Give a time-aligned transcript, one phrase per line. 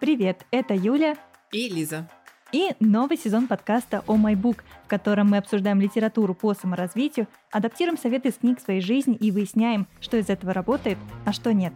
[0.00, 1.18] Привет, это Юля
[1.52, 2.08] и Лиза.
[2.52, 7.98] И новый сезон подкаста «О май бук», в котором мы обсуждаем литературу по саморазвитию, адаптируем
[7.98, 10.96] советы из книг своей жизни и выясняем, что из этого работает,
[11.26, 11.74] а что нет.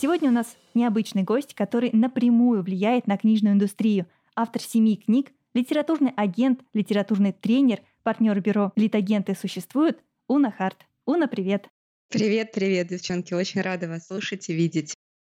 [0.00, 4.06] Сегодня у нас необычный гость, который напрямую влияет на книжную индустрию.
[4.34, 9.98] Автор семи книг, литературный агент, литературный тренер, партнер бюро «Литагенты существуют»
[10.28, 10.86] Уна Харт.
[11.04, 11.68] Уна, привет!
[12.10, 13.34] Привет, привет, девчонки.
[13.34, 14.94] Очень рада вас слушать и видеть.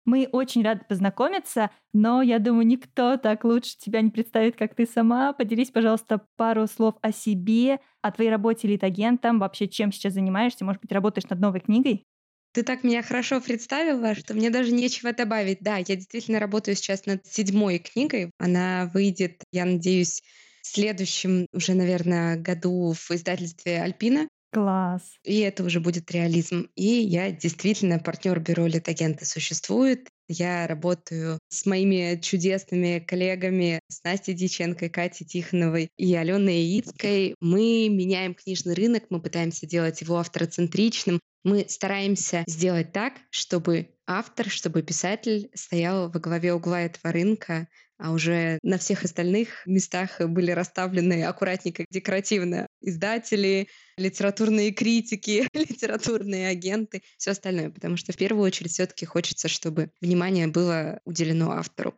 [0.05, 4.85] Мы очень рады познакомиться, но я думаю, никто так лучше тебя не представит, как ты
[4.85, 5.33] сама.
[5.33, 10.81] Поделись, пожалуйста, пару слов о себе, о твоей работе лид-агентом, вообще чем сейчас занимаешься, может
[10.81, 12.05] быть, работаешь над новой книгой?
[12.53, 15.59] Ты так меня хорошо представила, что мне даже нечего добавить.
[15.59, 18.31] Да, я действительно работаю сейчас над седьмой книгой.
[18.39, 20.21] Она выйдет, я надеюсь,
[20.61, 24.29] в следующем уже, наверное, году в издательстве «Альпина».
[24.51, 25.01] Класс.
[25.23, 26.69] И это уже будет реализм.
[26.75, 30.09] И я действительно партнер бюро «Литагенты» существует.
[30.27, 37.35] Я работаю с моими чудесными коллегами, с Настей Дьяченко, Катей Тихоновой и Аленой Яицкой.
[37.39, 41.21] Мы меняем книжный рынок, мы пытаемся делать его автороцентричным.
[41.43, 47.67] Мы стараемся сделать так, чтобы автор, чтобы писатель стоял во главе угла этого рынка,
[48.01, 57.03] а уже на всех остальных местах были расставлены аккуратненько декоративно издатели, литературные критики, литературные агенты,
[57.17, 61.95] все остальное, потому что в первую очередь все-таки хочется, чтобы внимание было уделено автору.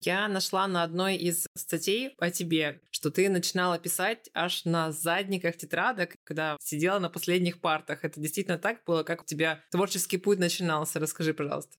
[0.00, 5.56] Я нашла на одной из статей о тебе, что ты начинала писать аж на задниках
[5.56, 8.04] тетрадок, когда сидела на последних партах.
[8.04, 9.02] Это действительно так было?
[9.02, 11.00] Как у тебя творческий путь начинался?
[11.00, 11.76] Расскажи, пожалуйста.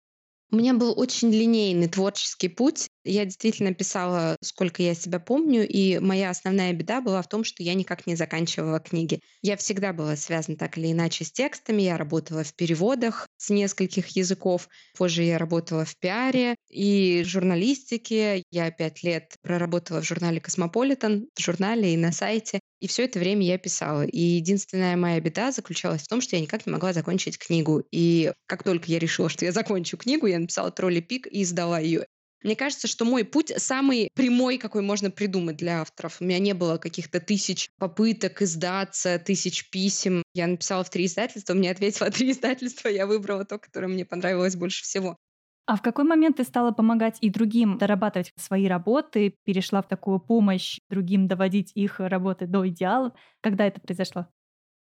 [0.52, 2.90] У меня был очень линейный творческий путь.
[3.04, 7.62] Я действительно писала, сколько я себя помню, и моя основная беда была в том, что
[7.62, 9.20] я никак не заканчивала книги.
[9.44, 14.08] Я всегда была связана так или иначе с текстами, я работала в переводах с нескольких
[14.10, 18.42] языков, позже я работала в пиаре и журналистике.
[18.50, 22.60] Я пять лет проработала в журнале «Cosmopolitan», в журнале и на сайте.
[22.80, 24.06] И все это время я писала.
[24.06, 27.84] И единственная моя беда заключалась в том, что я никак не могла закончить книгу.
[27.92, 31.80] И как только я решила, что я закончу книгу, я написала «Троллий пик» и издала
[31.80, 32.06] ее.
[32.44, 36.22] Мне кажется, что мой путь самый прямой, какой можно придумать для авторов.
[36.22, 40.24] У меня не было каких-то тысяч попыток издаться, тысяч писем.
[40.34, 44.56] Я написала в три издательства, мне ответило три издательства, я выбрала то, которое мне понравилось
[44.56, 45.18] больше всего.
[45.66, 50.20] А в какой момент ты стала помогать и другим дорабатывать свои работы, перешла в такую
[50.20, 53.14] помощь другим доводить их работы до идеалов?
[53.42, 54.28] Когда это произошло?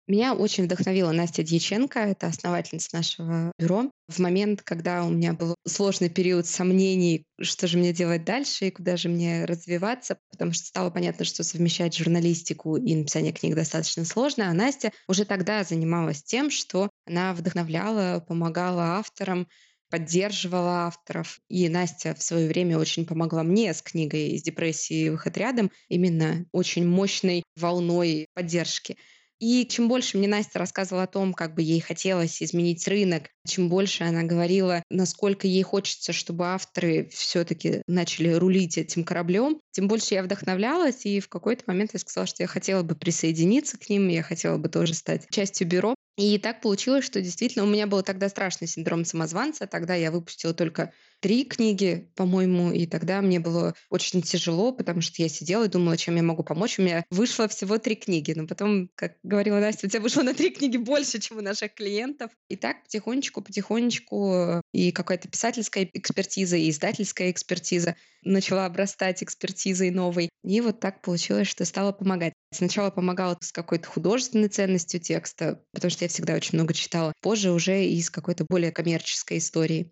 [0.07, 3.91] Меня очень вдохновила Настя Дьяченко, это основательница нашего бюро.
[4.07, 8.71] В момент, когда у меня был сложный период сомнений, что же мне делать дальше и
[8.71, 14.05] куда же мне развиваться, потому что стало понятно, что совмещать журналистику и написание книг достаточно
[14.05, 19.45] сложно, а Настя уже тогда занималась тем, что она вдохновляла, помогала авторам
[19.89, 21.39] поддерживала авторов.
[21.47, 26.45] И Настя в свое время очень помогла мне с книгой «Из депрессии выход рядом», именно
[26.51, 28.97] очень мощной волной поддержки.
[29.39, 33.69] И чем больше мне Настя рассказывала о том, как бы ей хотелось изменить рынок, чем
[33.69, 40.15] больше она говорила, насколько ей хочется, чтобы авторы все-таки начали рулить этим кораблем, тем больше
[40.15, 44.07] я вдохновлялась, и в какой-то момент я сказала, что я хотела бы присоединиться к ним,
[44.07, 45.93] я хотела бы тоже стать частью бюро.
[46.17, 49.67] И так получилось, что действительно у меня был тогда страшный синдром самозванца.
[49.67, 55.21] Тогда я выпустила только три книги, по-моему, и тогда мне было очень тяжело, потому что
[55.21, 56.79] я сидела и думала, чем я могу помочь.
[56.79, 60.33] У меня вышло всего три книги, но потом, как говорила Настя, у тебя вышло на
[60.33, 62.31] три книги больше, чем у наших клиентов.
[62.49, 70.29] И так потихонечку, потихонечку и какая-то писательская экспертиза, и издательская экспертиза начала обрастать экспертизой новой.
[70.43, 72.33] И вот так получилось, что стала помогать.
[72.53, 77.13] Сначала помогала с какой-то художественной ценностью текста, потому что я всегда очень много читала.
[77.21, 79.91] Позже уже и с какой-то более коммерческой истории.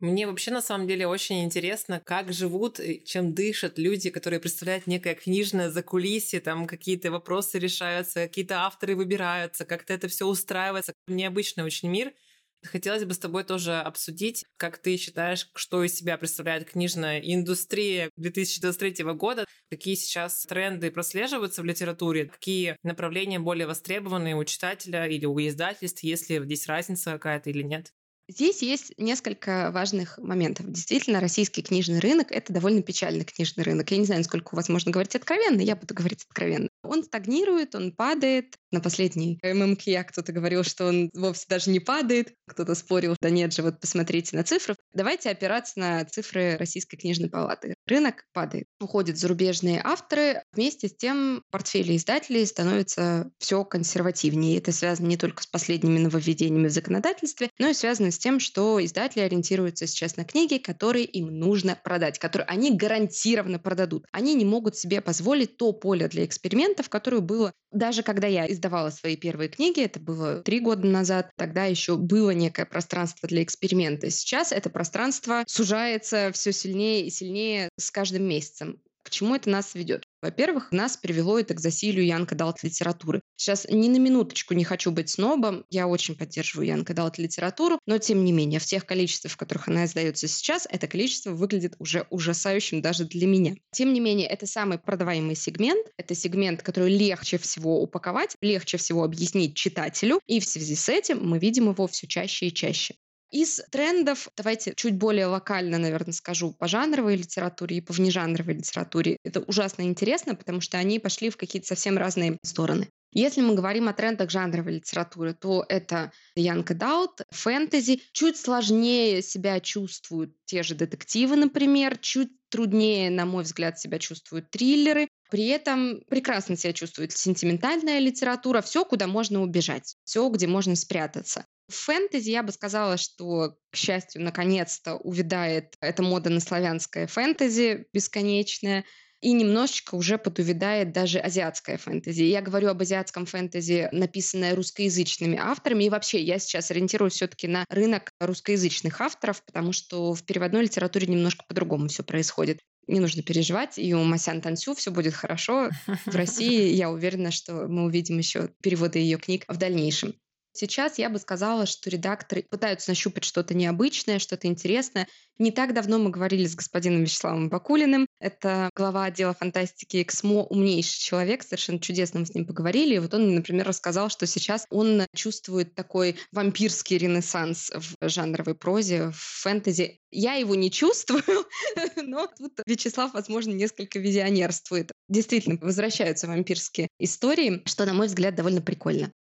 [0.00, 5.14] Мне вообще на самом деле очень интересно, как живут, чем дышат люди, которые представляют некое
[5.14, 10.94] книжное закулисье, там какие-то вопросы решаются, какие-то авторы выбираются, как-то это все устраивается.
[11.06, 12.14] Необычный очень мир.
[12.62, 18.10] Хотелось бы с тобой тоже обсудить, как ты считаешь, что из себя представляет книжная индустрия
[18.16, 25.26] 2023 года, какие сейчас тренды прослеживаются в литературе, какие направления более востребованы у читателя или
[25.26, 27.92] у издательств, есть ли здесь разница какая-то или нет?
[28.30, 30.70] Здесь есть несколько важных моментов.
[30.70, 33.90] Действительно, российский книжный рынок— это довольно печальный книжный рынок.
[33.90, 36.68] Я не знаю, насколько у вас можно говорить откровенно, я буду говорить откровенно.
[36.84, 38.56] Он стагнирует, он падает.
[38.70, 42.32] На последней ММК кто-то говорил, что он вовсе даже не падает.
[42.46, 44.76] Кто-то спорил, да нет же, вот посмотрите на цифры.
[44.94, 47.74] Давайте опираться на цифры Российской книжной палаты.
[47.88, 48.66] Рынок падает.
[48.80, 50.44] Уходят зарубежные авторы.
[50.52, 54.58] Вместе с тем портфели издателей становятся все консервативнее.
[54.58, 58.82] Это связано не только с последними нововведениями в законодательстве, но и связано с тем, что
[58.84, 64.06] издатели ориентируются сейчас на книги, которые им нужно продать, которые они гарантированно продадут.
[64.12, 68.90] Они не могут себе позволить то поле для экспериментов, которое было даже когда я издавала
[68.90, 74.10] свои первые книги, это было три года назад, тогда еще было некое пространство для эксперимента.
[74.10, 78.80] Сейчас это пространство сужается все сильнее и сильнее с каждым месяцем.
[79.02, 80.04] К чему это нас ведет?
[80.22, 83.22] Во-первых, нас привело это к засилию Янка Далт литературы.
[83.36, 87.96] Сейчас ни на минуточку не хочу быть снобом, я очень поддерживаю Янка Далт литературу, но
[87.96, 92.06] тем не менее, в тех количествах, в которых она издается сейчас, это количество выглядит уже
[92.10, 93.54] ужасающим даже для меня.
[93.72, 99.04] Тем не менее, это самый продаваемый сегмент, это сегмент, который легче всего упаковать, легче всего
[99.04, 102.94] объяснить читателю, и в связи с этим мы видим его все чаще и чаще.
[103.30, 109.18] Из трендов, давайте чуть более локально, наверное, скажу, по жанровой литературе и по внежанровой литературе.
[109.22, 112.88] Это ужасно интересно, потому что они пошли в какие-то совсем разные стороны.
[113.12, 118.02] Если мы говорим о трендах жанровой литературы, то это Young Adult, фэнтези.
[118.12, 124.50] Чуть сложнее себя чувствуют те же детективы, например, чуть труднее, на мой взгляд, себя чувствуют
[124.50, 125.08] триллеры.
[125.30, 131.46] При этом прекрасно себя чувствует сентиментальная литература, все, куда можно убежать, все, где можно спрятаться.
[131.70, 137.86] В фэнтези я бы сказала, что, к счастью, наконец-то увядает эта мода на славянское фэнтези
[137.92, 138.84] бесконечное,
[139.20, 142.22] и немножечко уже подувидает даже азиатское фэнтези.
[142.22, 145.84] Я говорю об азиатском фэнтези, написанное русскоязычными авторами.
[145.84, 151.06] И вообще, я сейчас ориентируюсь все-таки на рынок русскоязычных авторов, потому что в переводной литературе
[151.06, 155.70] немножко по-другому все происходит не нужно переживать, и у Масян Танцю все будет хорошо.
[156.06, 160.14] В России я уверена, что мы увидим еще переводы ее книг в дальнейшем.
[160.52, 165.06] Сейчас я бы сказала, что редакторы пытаются нащупать что-то необычное, что-то интересное.
[165.38, 168.06] Не так давно мы говорили с господином Вячеславом Бакулиным.
[168.18, 172.96] Это глава отдела фантастики ЭКСМО, умнейший человек, совершенно чудесно мы с ним поговорили.
[172.96, 179.10] И вот он, например, рассказал, что сейчас он чувствует такой вампирский ренессанс в жанровой прозе,
[179.10, 180.00] в фэнтези.
[180.10, 181.22] Я его не чувствую,
[181.96, 184.90] но тут Вячеслав, возможно, несколько визионерствует.
[185.08, 189.12] Действительно, возвращаются вампирские истории, что, на мой взгляд, довольно прикольно.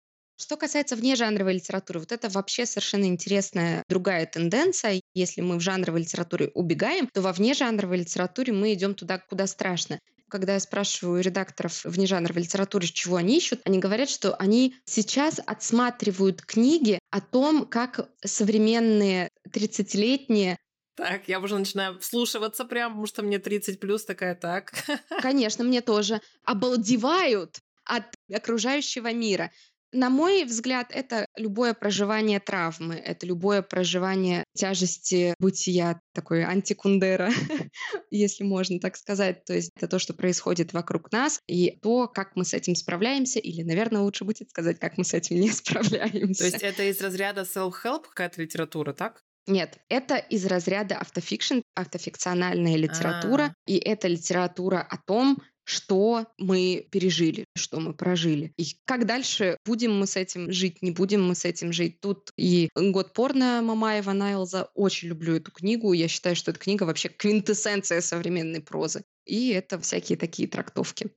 [0.41, 5.01] Что касается внежанровой литературы, вот это вообще совершенно интересная другая тенденция.
[5.13, 10.00] Если мы в жанровой литературе убегаем, то во внежанровой литературе мы идем туда, куда страшно
[10.30, 16.44] когда я спрашиваю редакторов внежанровой литературы, чего они ищут, они говорят, что они сейчас отсматривают
[16.44, 20.57] книги о том, как современные 30-летние
[20.95, 24.74] так, я уже начинаю вслушиваться прям, потому что мне 30 плюс такая так.
[25.21, 26.19] Конечно, мне тоже.
[26.44, 29.50] Обалдевают от окружающего мира.
[29.91, 37.30] На мой взгляд, это любое проживание травмы, это любое проживание тяжести бытия, такой антикундера,
[38.12, 39.44] если можно так сказать.
[39.45, 43.39] То есть это то, что происходит вокруг нас, и то, как мы с этим справляемся,
[43.39, 46.39] или, наверное, лучше будет сказать, как мы с этим не справляемся.
[46.44, 49.24] То есть это из разряда self-help какая-то литература, так?
[49.47, 53.53] Нет, это из разряда автофикшн, автофикциональная литература, А-а-а.
[53.65, 58.54] и это литература о том, что мы пережили, что мы прожили.
[58.57, 62.01] И как дальше будем мы с этим жить, не будем мы с этим жить.
[62.01, 64.71] Тут и «Год порно» Мамаева Найлза.
[64.74, 65.94] Очень люблю эту книгу.
[65.94, 69.04] Я считаю, что эта книга вообще квинтэссенция современной прозы.
[69.25, 71.12] И это всякие такие трактовки.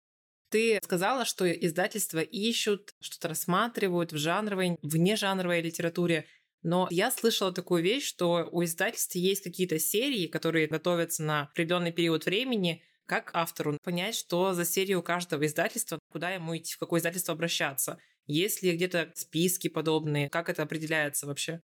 [0.50, 6.26] Ты сказала, что издательства ищут, что-то рассматривают в жанровой, вне жанровой литературе.
[6.62, 11.90] Но я слышала такую вещь, что у издательств есть какие-то серии, которые готовятся на определенный
[11.90, 12.82] период времени,
[13.12, 17.34] как автору понять, что за серию у каждого издательства, куда ему идти, в какое издательство
[17.34, 17.98] обращаться?
[18.26, 20.30] Есть ли где-то списки подобные?
[20.30, 21.60] Как это определяется вообще?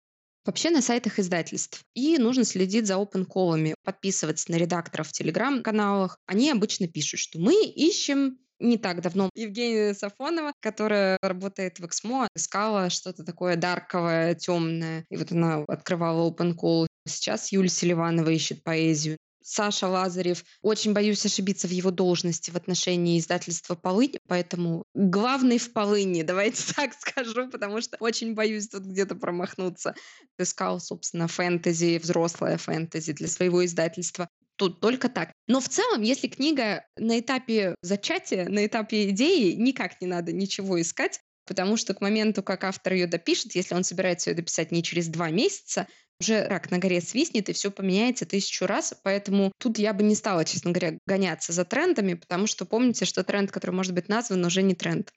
[0.46, 1.82] Вообще на сайтах издательств.
[1.96, 6.18] И нужно следить за open колами, подписываться на редакторов в телеграм-каналах.
[6.28, 12.30] Они обычно пишут, что мы ищем не так давно Евгения Сафонова, которая работает в Эксмо,
[12.38, 15.06] искала что-то такое дарковое, темное.
[15.10, 16.88] И вот она открывала open.
[17.06, 19.18] Сейчас Юлия Селиванова ищет поэзию.
[19.44, 20.44] Саша Лазарев.
[20.62, 26.74] Очень боюсь ошибиться в его должности в отношении издательства «Полынь», поэтому главный в «Полыни», давайте
[26.74, 29.96] так скажу, потому что очень боюсь тут где-то промахнуться.
[30.38, 34.30] Искал, собственно, фэнтези, взрослое фэнтези для своего издательства.
[34.56, 35.32] Тут только так.
[35.48, 40.80] Но в целом, если книга на этапе зачатия, на этапе идеи, никак не надо ничего
[40.80, 44.84] искать, потому что к моменту, как автор ее допишет, если он собирается ее дописать не
[44.84, 45.88] через два месяца,
[46.20, 48.94] уже рак на горе свистнет, и все поменяется тысячу раз.
[49.04, 53.24] Поэтому тут я бы не стала, честно говоря, гоняться за трендами, потому что помните, что
[53.24, 55.12] тренд, который может быть назван, уже не тренд.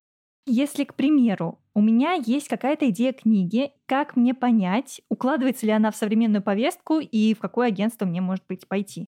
[0.49, 5.91] Если, к примеру, у меня есть какая-то идея книги, как мне понять, укладывается ли она
[5.91, 9.07] в современную повестку и в какое агентство мне, может быть, пойти?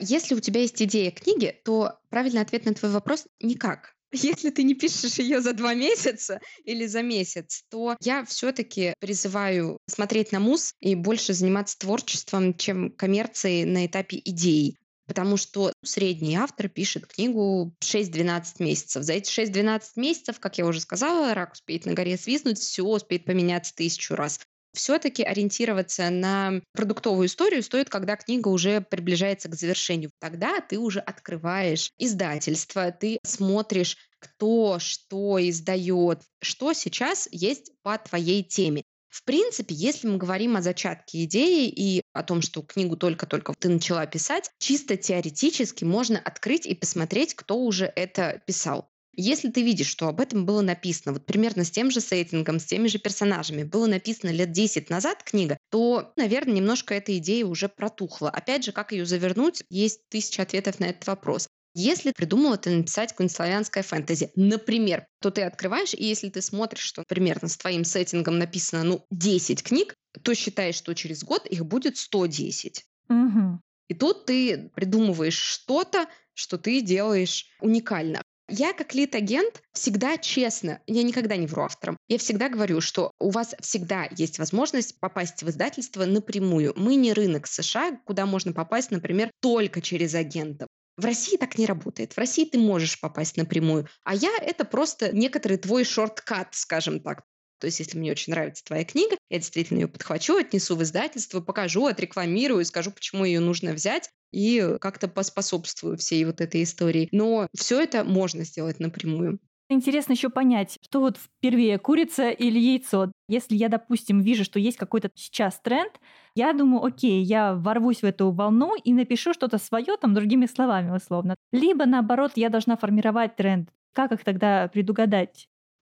[0.00, 3.94] Если у тебя есть идея книги, то правильный ответ на твой вопрос— никак.
[4.12, 9.78] Если ты не пишешь ее за два месяца или за месяц, то я все-таки призываю
[9.88, 14.76] смотреть на муз и больше заниматься творчеством, чем коммерцией на этапе идей
[15.06, 19.02] потому что средний автор пишет книгу 6-12 месяцев.
[19.02, 23.26] За эти 6-12 месяцев, как я уже сказала, рак успеет на горе свиснуть, все успеет
[23.26, 24.40] поменяться тысячу раз.
[24.74, 30.10] Все-таки ориентироваться на продуктовую историю стоит, когда книга уже приближается к завершению.
[30.18, 38.42] Тогда ты уже открываешь издательство, ты смотришь, кто что издает, что сейчас есть по твоей
[38.42, 38.82] теме.
[39.12, 43.68] В принципе, если мы говорим о зачатке идеи и о том, что книгу только-только ты
[43.68, 48.88] начала писать, чисто теоретически можно открыть и посмотреть, кто уже это писал.
[49.14, 52.64] Если ты видишь, что об этом было написано, вот примерно с тем же сеттингом, с
[52.64, 57.68] теми же персонажами, было написано лет 10 назад книга, то, наверное, немножко эта идея уже
[57.68, 58.30] протухла.
[58.30, 61.46] Опять же, как ее завернуть, есть тысяча ответов на этот вопрос.
[61.74, 66.82] Если придумала ты написать какое-нибудь славянское фэнтези, например, то ты открываешь, и если ты смотришь,
[66.82, 71.64] что примерно с твоим сеттингом написано, ну, 10 книг, то считаешь, что через год их
[71.64, 72.84] будет 110.
[73.08, 73.60] Угу.
[73.88, 78.22] И тут ты придумываешь что-то, что ты делаешь уникально.
[78.54, 81.96] Я как лид-агент всегда честно, я никогда не вру авторам.
[82.06, 86.74] Я всегда говорю, что у вас всегда есть возможность попасть в издательство напрямую.
[86.76, 90.68] Мы не рынок США, куда можно попасть, например, только через агентов.
[90.98, 92.12] В России так не работает.
[92.12, 93.88] В России ты можешь попасть напрямую.
[94.04, 97.22] А я— это просто некоторый твой шорткат, скажем так.
[97.58, 101.40] То есть, если мне очень нравится твоя книга, я действительно ее подхвачу, отнесу в издательство,
[101.40, 107.08] покажу, отрекламирую, скажу, почему ее нужно взять, и как-то поспособствую всей вот этой истории.
[107.12, 109.38] Но все это можно сделать напрямую.
[109.68, 113.10] Интересно еще понять, что вот впервые курица или яйцо.
[113.28, 115.92] Если я, допустим, вижу, что есть какой-то сейчас тренд,
[116.34, 120.90] я думаю, окей, я ворвусь в эту волну и напишу что-то свое, там, другими словами,
[120.94, 121.36] условно.
[121.52, 123.70] Либо, наоборот, я должна формировать тренд.
[123.94, 125.48] Как их тогда предугадать?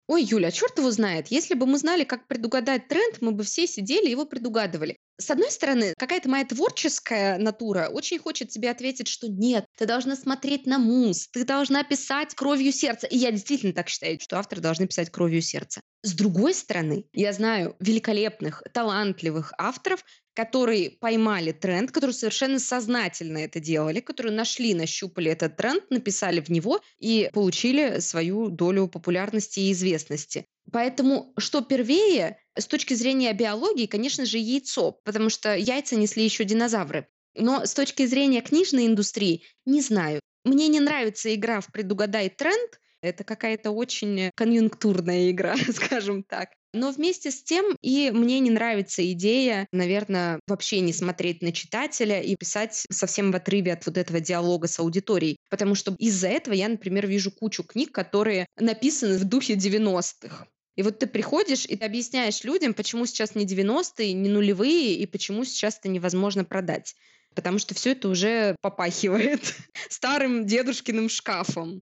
[0.08, 1.28] Ой, Юля, а черт его знает.
[1.28, 4.96] Если бы мы знали, как предугадать тренд, мы бы все сидели и его предугадывали.
[5.18, 10.14] С одной стороны, какая-то моя творческая натура очень хочет тебе ответить, что нет, ты должна
[10.14, 13.08] смотреть на муз, ты должна писать кровью сердца.
[13.08, 15.80] И я действительно так считаю, что авторы должны писать кровью сердца.
[16.02, 20.04] С другой стороны, я знаю великолепных, талантливых авторов,
[20.36, 26.50] которые поймали тренд, которые совершенно сознательно это делали, которые нашли, нащупали этот тренд, написали в
[26.50, 30.44] него и получили свою долю популярности и известности.
[30.70, 36.44] Поэтому что первее, с точки зрения биологии, конечно же, яйцо, потому что яйца несли еще
[36.44, 37.08] динозавры.
[37.34, 40.20] Но с точки зрения книжной индустрии, не знаю.
[40.44, 46.50] Мне не нравится игра в «Предугадай тренд», это какая-то очень конъюнктурная игра, скажем так.
[46.76, 52.20] Но вместе с тем и мне не нравится идея, наверное, вообще не смотреть на читателя
[52.20, 55.38] и писать совсем в отрыве от вот этого диалога с аудиторией.
[55.48, 60.48] Потому что из-за этого я, например, вижу кучу книг, которые написаны в духе 90-х.
[60.76, 65.06] И вот ты приходишь и ты объясняешь людям, почему сейчас не 90-е, не нулевые, и
[65.06, 66.94] почему сейчас это невозможно продать.
[67.34, 69.54] Потому что все это уже попахивает
[69.88, 71.80] старым дедушкиным шкафом.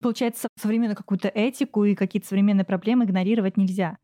[0.00, 3.98] Получается, современную какую-то этику и какие-то современные проблемы игнорировать нельзя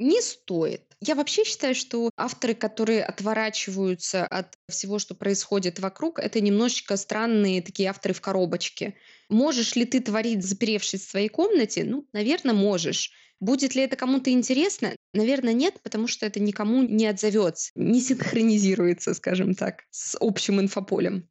[0.00, 0.82] не стоит.
[1.00, 7.62] Я вообще считаю, что авторы, которые отворачиваются от всего, что происходит вокруг, это немножечко странные
[7.62, 8.96] такие авторы в коробочке.
[9.28, 11.84] Можешь ли ты творить, заперевшись в своей комнате?
[11.84, 13.12] Ну, наверное, можешь.
[13.40, 14.94] Будет ли это кому-то интересно?
[15.14, 21.28] Наверное, нет, потому что это никому не отзовется, не синхронизируется, скажем так, с общим инфополем.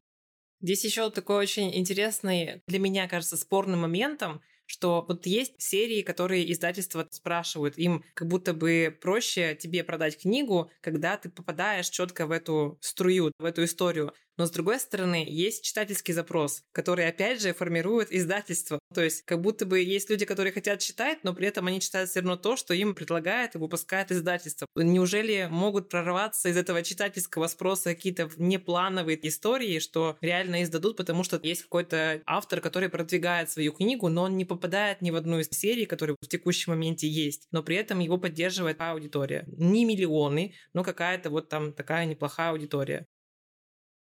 [0.62, 6.52] Здесь еще такой очень интересный, для меня кажется, спорным моментом, что вот есть серии, которые
[6.52, 12.32] издательства спрашивают, им как будто бы проще тебе продать книгу, когда ты попадаешь четко в
[12.32, 14.14] эту струю, в эту историю.
[14.40, 18.80] Но с другой стороны, есть читательский запрос, который опять же формирует издательство.
[18.96, 22.10] То есть как будто бы есть люди, которые хотят читать, но при этом они читают
[22.10, 24.66] все равно то, что им предлагает и выпускает издательство.
[24.78, 31.38] Неужели могут прорваться из этого читательского спроса какие-то внеплановые истории, что реально издадут, потому что
[31.44, 35.50] есть какой-то автор, который продвигает свою книгу, но он не попадает ни в одну из
[35.50, 39.44] серий, которые в текущем моменте есть, но при этом его поддерживает аудитория.
[39.58, 43.06] Не миллионы, но какая-то вот там такая неплохая аудитория.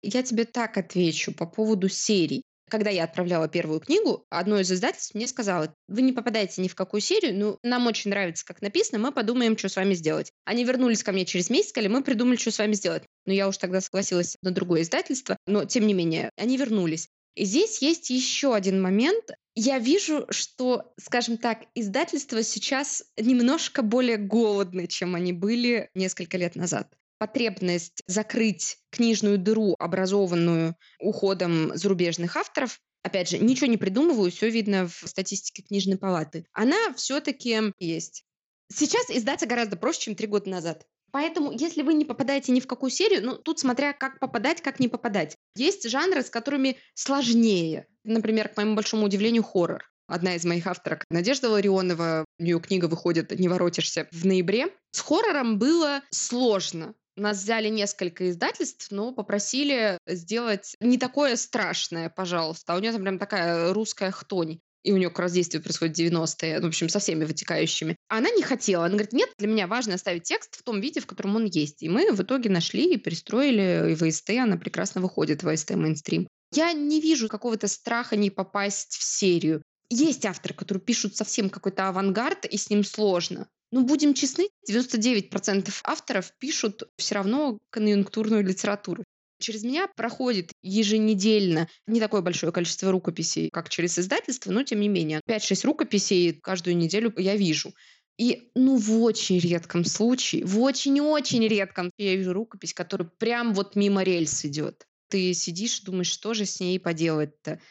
[0.01, 2.43] Я тебе так отвечу по поводу серий.
[2.69, 6.75] Когда я отправляла первую книгу, одно из издательств мне сказало, вы не попадаете ни в
[6.75, 10.33] какую серию, но нам очень нравится, как написано, мы подумаем, что с вами сделать.
[10.43, 13.03] Они вернулись ко мне через месяц, сказали, мы придумали, что с вами сделать.
[13.25, 17.07] Но я уж тогда согласилась на другое издательство, но тем не менее, они вернулись.
[17.35, 19.31] И здесь есть еще один момент.
[19.55, 26.55] Я вижу, что, скажем так, издательства сейчас немножко более голодны, чем они были несколько лет
[26.55, 26.87] назад
[27.17, 34.87] потребность закрыть книжную дыру, образованную уходом зарубежных авторов, опять же, ничего не придумываю, все видно
[34.87, 38.23] в статистике книжной палаты, она все-таки есть.
[38.71, 40.85] Сейчас издаться гораздо проще, чем три года назад.
[41.11, 44.79] Поэтому, если вы не попадаете ни в какую серию, ну, тут смотря как попадать, как
[44.79, 45.37] не попадать.
[45.55, 47.87] Есть жанры, с которыми сложнее.
[48.03, 49.89] Например, к моему большому удивлению, хоррор.
[50.07, 54.67] Одна из моих авторок, Надежда Ларионова, у нее книга выходит «Не воротишься» в ноябре.
[54.91, 56.93] С хоррором было сложно.
[57.17, 62.73] Нас взяли несколько издательств, но попросили сделать не такое страшное, пожалуйста.
[62.73, 65.97] А у нее там прям такая русская хтонь и у нее как раз действие происходит
[65.97, 67.97] в 90-е, в общем, со всеми вытекающими.
[68.07, 68.85] Она не хотела.
[68.85, 71.83] Она говорит, нет, для меня важно оставить текст в том виде, в котором он есть.
[71.83, 75.71] И мы в итоге нашли и перестроили и в АСТ, она прекрасно выходит в АСТ
[75.71, 76.29] мейнстрим.
[76.53, 79.61] Я не вижу какого-то страха не попасть в серию.
[79.89, 83.49] Есть авторы, которые пишут совсем какой-то авангард, и с ним сложно.
[83.71, 89.03] Но будем честны, 99% авторов пишут все равно конъюнктурную литературу.
[89.39, 94.89] Через меня проходит еженедельно не такое большое количество рукописей, как через издательство, но тем не
[94.89, 97.73] менее 5-6 рукописей каждую неделю я вижу.
[98.17, 103.75] И, ну, в очень редком случае, в очень-очень редком я вижу рукопись, которая прям вот
[103.75, 104.87] мимо рельс идет.
[105.09, 107.61] Ты сидишь, думаешь, что же с ней поделать-то?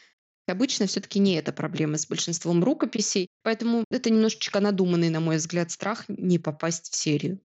[0.47, 5.71] Обычно все-таки не эта проблема с большинством рукописей, поэтому это немножечко надуманный, на мой взгляд,
[5.71, 7.41] страх не попасть в серию.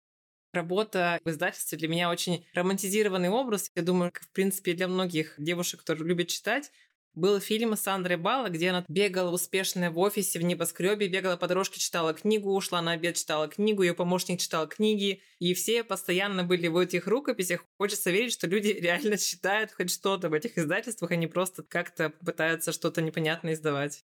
[0.53, 3.69] Работа в издательстве для меня очень романтизированный образ.
[3.75, 6.71] Я думаю, в принципе, для многих девушек, которые любят читать,
[7.17, 11.79] был фильм Сандры Балла, где она бегала успешная в офисе, в небоскребе, бегала по дорожке,
[11.79, 16.67] читала книгу, ушла на обед, читала книгу, ее помощник читал книги, и все постоянно были
[16.67, 17.65] в этих рукописях.
[17.77, 22.11] Хочется верить, что люди реально читают хоть что-то в этих издательствах, а не просто как-то
[22.23, 24.03] пытаются что-то непонятное издавать.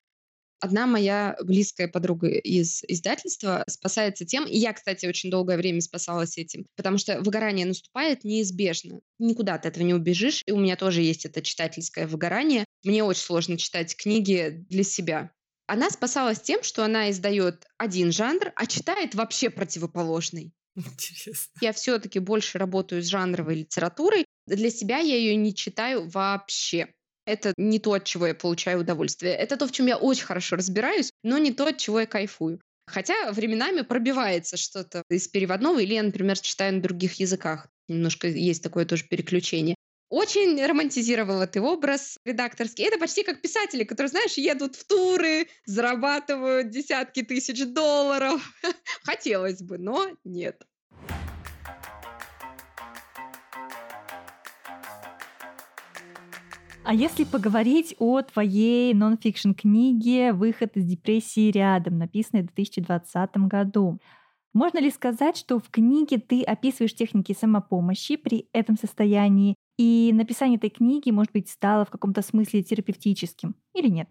[0.63, 6.37] Одна моя близкая подруга из издательства спасается тем, и я, кстати, очень долгое время спасалась
[6.37, 9.01] этим, потому что выгорание наступает неизбежно.
[9.19, 12.63] Никуда от этого не убежишь, и у меня тоже есть это читательское выгорание.
[12.85, 15.31] Мне очень сложно читать книги для себя.
[15.67, 20.53] Она спасалась тем, что она издает один жанр, а читает вообще противоположный.
[20.77, 21.51] Интересно.
[21.59, 24.23] Я все-таки больше работаю с жанровой литературой.
[24.47, 26.93] Для себя я ее не читаю вообще.
[27.25, 29.33] Это не то, от чего я получаю удовольствие.
[29.33, 32.59] Это то, в чем я очень хорошо разбираюсь, но не то, от чего я кайфую.
[32.85, 37.67] Хотя временами пробивается что-то из переводного, или я, например, читаю на других языках.
[37.87, 39.75] Немножко есть такое тоже переключение.
[40.09, 42.85] Очень романтизировала ты образ редакторский.
[42.85, 48.41] Это почти как писатели, которые, знаешь, едут в туры, зарабатывают десятки тысяч долларов.
[49.03, 50.61] Хотелось бы, но нет.
[56.85, 63.99] А если поговорить о твоей нон-фикшн книге «Выход из депрессии рядом», написанной в 2020 году,
[64.53, 70.57] можно ли сказать, что в книге ты описываешь техники самопомощи при этом состоянии, и написание
[70.57, 74.09] этой книги, может быть, стало в каком-то смысле терапевтическим или нет?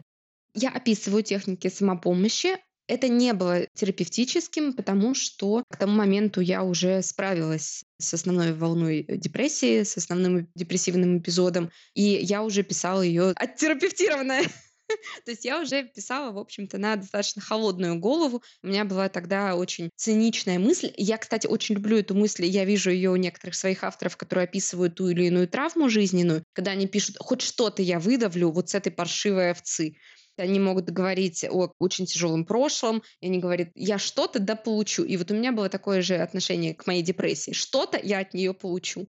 [0.54, 7.02] Я описываю техники самопомощи, это не было терапевтическим, потому что к тому моменту я уже
[7.02, 14.44] справилась с основной волной депрессии, с основным депрессивным эпизодом, и я уже писала ее оттерапевтированная.
[15.24, 18.42] То есть я уже писала, в общем-то, на достаточно холодную голову.
[18.62, 20.92] У меня была тогда очень циничная мысль.
[20.96, 22.44] Я, кстати, очень люблю эту мысль.
[22.46, 26.72] Я вижу ее у некоторых своих авторов, которые описывают ту или иную травму жизненную, когда
[26.72, 29.96] они пишут, хоть что-то я выдавлю вот с этой паршивой овцы.
[30.36, 35.04] Они могут говорить о очень тяжелом прошлом, и они говорят, я что-то да получу.
[35.04, 37.52] И вот у меня было такое же отношение к моей депрессии.
[37.52, 39.08] Что-то я от нее получу.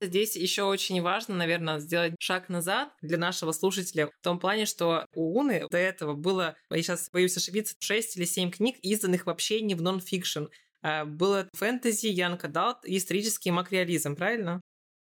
[0.00, 5.06] Здесь еще очень важно, наверное, сделать шаг назад для нашего слушателя в том плане, что
[5.14, 9.62] у Уны до этого было, я сейчас боюсь ошибиться, 6 или 7 книг, изданных вообще
[9.62, 10.44] не в нон-фикшн.
[10.82, 14.60] А, было фэнтези, young adult и исторический магреализм, правильно?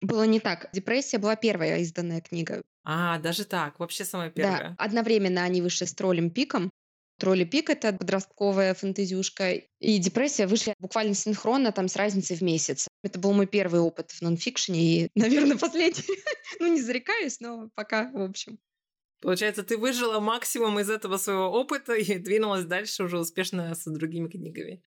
[0.01, 0.69] Было не так.
[0.73, 2.61] Депрессия была первая изданная книга.
[2.83, 4.69] А, даже так, вообще самая первая.
[4.69, 6.69] Да, одновременно они вышли с «Троллием пиком».
[7.19, 12.87] «Троллий пик»— это подростковая фэнтезюшка, и депрессия вышли буквально синхронно, там, с разницей в месяц.
[13.03, 16.03] Это был мой первый опыт в нонфикшене, и, наверное, последний.
[16.59, 18.59] ну, не зарекаюсь, но пока, в общем.
[19.19, 24.29] Получается, ты выжала максимум из этого своего опыта и двинулась дальше уже успешно с другими
[24.29, 24.83] книгами.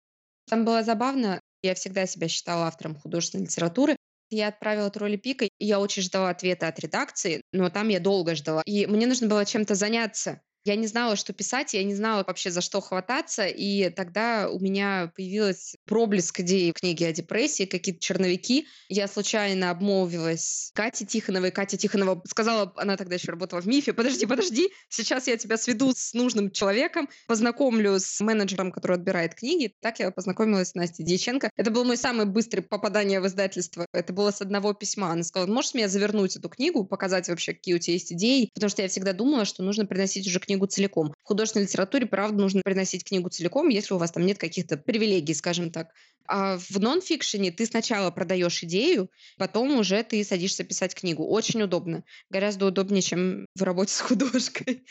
[0.50, 1.40] Там было забавно.
[1.62, 3.96] Я всегда себя считала автором художественной литературы,
[4.36, 8.36] я отправила тролли пика, и я очень ждала ответа от редакции, но там я долго
[8.36, 8.62] ждала.
[8.66, 10.42] И мне нужно было чем-то заняться.
[10.66, 14.60] Я не знала, что писать, я не знала вообще, за что хвататься, и тогда у
[14.60, 18.66] меня появилась проблеск идеи книги о депрессии, какие-то черновики.
[18.90, 21.52] Я случайно обмолвилась Кате Тихоновой.
[21.52, 25.94] Катя Тихонова сказала, она тогда еще работала в МИФе, подожди, подожди, сейчас я тебя сведу
[25.96, 29.72] с нужным человеком, познакомлю с менеджером, который отбирает книги.
[29.82, 31.52] Так я познакомилась с Настей Дьяченко.
[31.56, 33.86] Это был мой самый быстрый попадание в издательство.
[33.94, 35.12] Это было с одного письма.
[35.12, 38.50] Она сказала, можешь мне завернуть эту книгу, показать вообще, какие у тебя есть идеи?
[38.56, 41.14] Потому что я всегда думала, что нужно приносить уже книгу целиком.
[41.24, 45.34] В художественной литературе, правда, нужно приносить книгу целиком, если у вас там нет каких-то привилегий,
[45.34, 45.90] скажем так.
[46.28, 51.26] А в нон-фикшене ты сначала продаешь идею, потом уже ты садишься писать книгу.
[51.28, 52.04] Очень удобно.
[52.30, 54.86] Гораздо удобнее, чем в работе с художкой.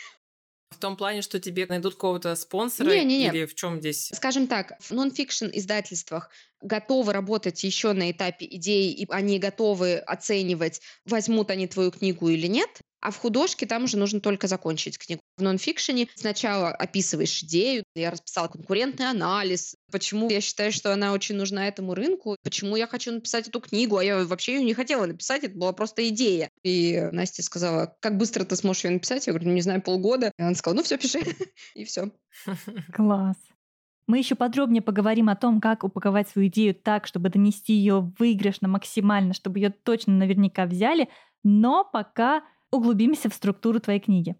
[0.74, 3.27] В том плане, что тебе найдут какого-то спонсора не, не, не.
[3.29, 4.11] или в чем здесь?
[4.12, 10.81] Скажем так, в нон-фикшн издательствах готовы работать еще на этапе идеи, и они готовы оценивать,
[11.05, 12.81] возьмут они твою книгу или нет.
[13.05, 15.21] А в художке там уже нужно только закончить книгу.
[15.37, 21.37] В нонфикшене сначала описываешь идею, я расписала конкурентный анализ, почему я считаю, что она очень
[21.37, 25.05] нужна этому рынку, почему я хочу написать эту книгу, а я вообще ее не хотела
[25.05, 26.49] написать, это была просто идея.
[26.62, 29.27] И Настя сказала, как быстро ты сможешь ее написать?
[29.27, 30.33] Я говорю, не знаю, полгода.
[30.38, 31.21] И она сказала, ну все, пиши.
[31.75, 32.11] И все.
[32.95, 33.37] Класс.
[34.07, 38.67] Мы еще подробнее поговорим о том, как упаковать свою идею так, чтобы донести ее выигрышно
[38.67, 41.11] максимально, чтобы ее точно наверняка взяли.
[41.43, 42.43] Но пока
[42.75, 44.37] углубимся в структуру твоей книги.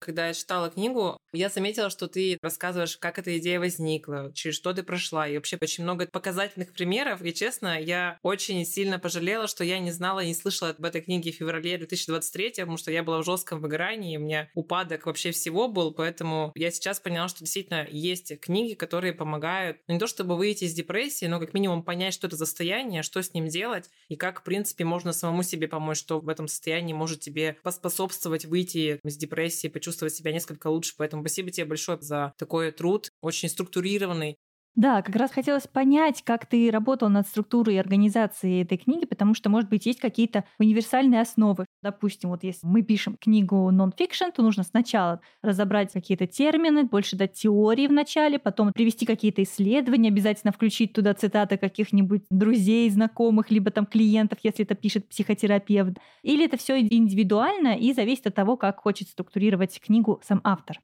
[0.00, 4.72] Когда я читала книгу, я заметила, что ты рассказываешь, как эта идея возникла, через что
[4.72, 7.22] ты прошла, и вообще очень много показательных примеров.
[7.22, 11.02] И честно, я очень сильно пожалела, что я не знала и не слышала об этой
[11.02, 15.32] книге в феврале 2023, потому что я была в жестком выгорании, у меня упадок вообще
[15.32, 20.06] всего был, поэтому я сейчас поняла, что действительно есть книги, которые помогают, ну, не то
[20.06, 23.48] чтобы выйти из депрессии, но как минимум понять, что это за состояние, что с ним
[23.48, 27.58] делать, и как, в принципе, можно самому себе помочь, что в этом состоянии может тебе
[27.62, 30.94] поспособствовать выйти из депрессии, почувствовать себя несколько лучше.
[30.96, 34.38] Поэтому спасибо тебе большое за такой труд, очень структурированный.
[34.76, 39.34] Да, как раз хотелось понять, как ты работал над структурой и организацией этой книги, потому
[39.34, 41.66] что, может быть, есть какие-то универсальные основы.
[41.82, 47.32] Допустим, вот если мы пишем книгу нон-фикшн, то нужно сначала разобрать какие-то термины, больше дать
[47.32, 53.72] теории в начале, потом привести какие-то исследования, обязательно включить туда цитаты каких-нибудь друзей, знакомых, либо
[53.72, 55.98] там клиентов, если это пишет психотерапевт.
[56.22, 60.78] Или это все индивидуально и зависит от того, как хочет структурировать книгу сам автор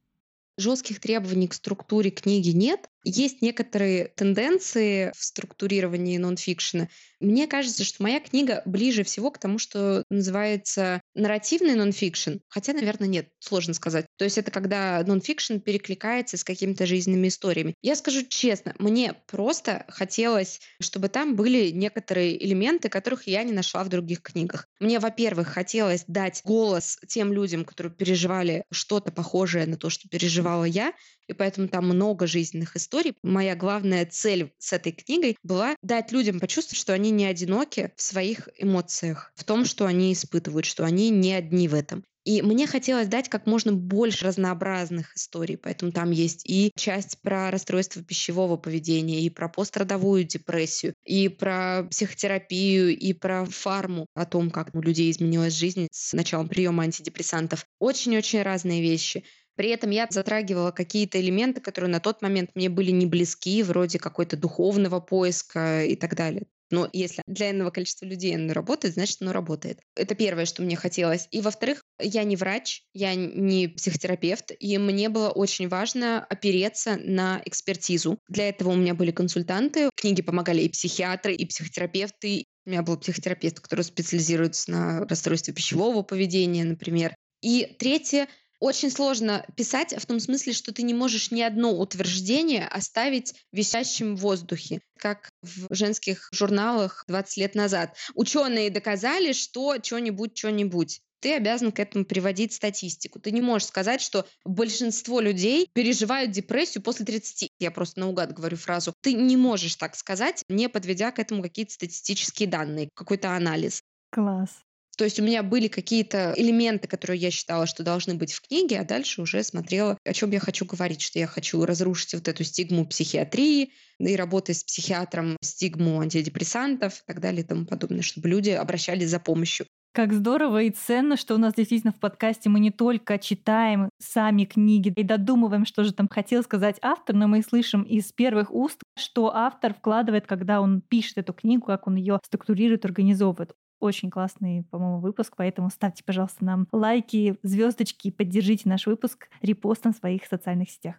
[0.57, 6.89] жестких требований к структуре книги нет, есть некоторые тенденции в структурировании нонфикшена.
[7.19, 13.07] Мне кажется, что моя книга ближе всего к тому, что называется нарративный нонфикшн, хотя, наверное,
[13.07, 14.05] нет, сложно сказать.
[14.17, 17.73] То есть это когда нонфикшн перекликается с какими-то жизненными историями.
[17.81, 23.83] Я скажу честно, мне просто хотелось, чтобы там были некоторые элементы, которых я не нашла
[23.83, 24.67] в других книгах.
[24.79, 30.65] Мне, во-первых, хотелось дать голос тем людям, которые переживали что-то похожее на то, что переживала
[30.65, 30.93] я,
[31.27, 33.13] и поэтому там много жизненных историй.
[33.23, 38.01] Моя главная цель с этой книгой была дать людям почувствовать, что они не одиноки в
[38.01, 42.03] своих эмоциях, в том, что они испытывают, что они не одни в этом.
[42.27, 47.49] И мне хотелось дать как можно больше разнообразных историй, поэтому там есть и часть про
[47.51, 54.51] расстройство пищевого поведения, и про пострадовую депрессию, и про психотерапию, и про фарму, о том,
[54.51, 57.65] как у людей изменилась жизнь с началом приема антидепрессантов.
[57.79, 59.23] Очень-очень разные вещи.
[59.57, 63.99] При этом я затрагивала какие-то элементы, которые на тот момент мне были не близки, вроде
[63.99, 66.45] какой-то духовного поиска и так далее.
[66.69, 69.79] Но если для иного количества людей оно работает, значит, оно работает.
[69.95, 71.27] Это первое, что мне хотелось.
[71.31, 77.41] И во-вторых, я не врач, я не психотерапевт, и мне было очень важно опереться на
[77.45, 78.19] экспертизу.
[78.27, 79.87] Для этого у меня были консультанты.
[79.87, 82.43] В книге помогали и психиатры, и психотерапевты.
[82.65, 87.15] У меня был психотерапевт, который специализируется на расстройстве пищевого поведения, например.
[87.41, 88.27] И третье,
[88.59, 94.15] очень сложно писать в том смысле, что ты не можешь ни одно утверждение оставить висящим
[94.15, 97.95] в воздухе, как в женских журналах 20 лет назад.
[98.15, 103.19] Ученые доказали, что что-нибудь, что-нибудь ты обязан к этому приводить статистику.
[103.19, 107.49] Ты не можешь сказать, что большинство людей переживают депрессию после 30.
[107.59, 108.93] Я просто наугад говорю фразу.
[109.01, 113.81] Ты не можешь так сказать, не подведя к этому какие-то статистические данные, какой-то анализ.
[114.11, 114.66] Класс.
[114.97, 118.79] То есть у меня были какие-то элементы, которые я считала, что должны быть в книге,
[118.79, 122.43] а дальше уже смотрела, о чем я хочу говорить, что я хочу разрушить вот эту
[122.43, 128.27] стигму психиатрии и работать с психиатром, стигму антидепрессантов и так далее и тому подобное, чтобы
[128.27, 129.67] люди обращались за помощью.
[129.93, 134.45] Как здорово и ценно, что у нас действительно в подкасте мы не только читаем сами
[134.45, 138.81] книги и додумываем, что же там хотел сказать автор, но мы слышим из первых уст,
[138.97, 143.53] что автор вкладывает, когда он пишет эту книгу, как он ее структурирует, организовывает.
[143.79, 149.97] Очень классный, по-моему, выпуск, поэтому ставьте, пожалуйста, нам лайки, звездочки, поддержите наш выпуск репостом в
[149.97, 150.95] своих социальных сетях.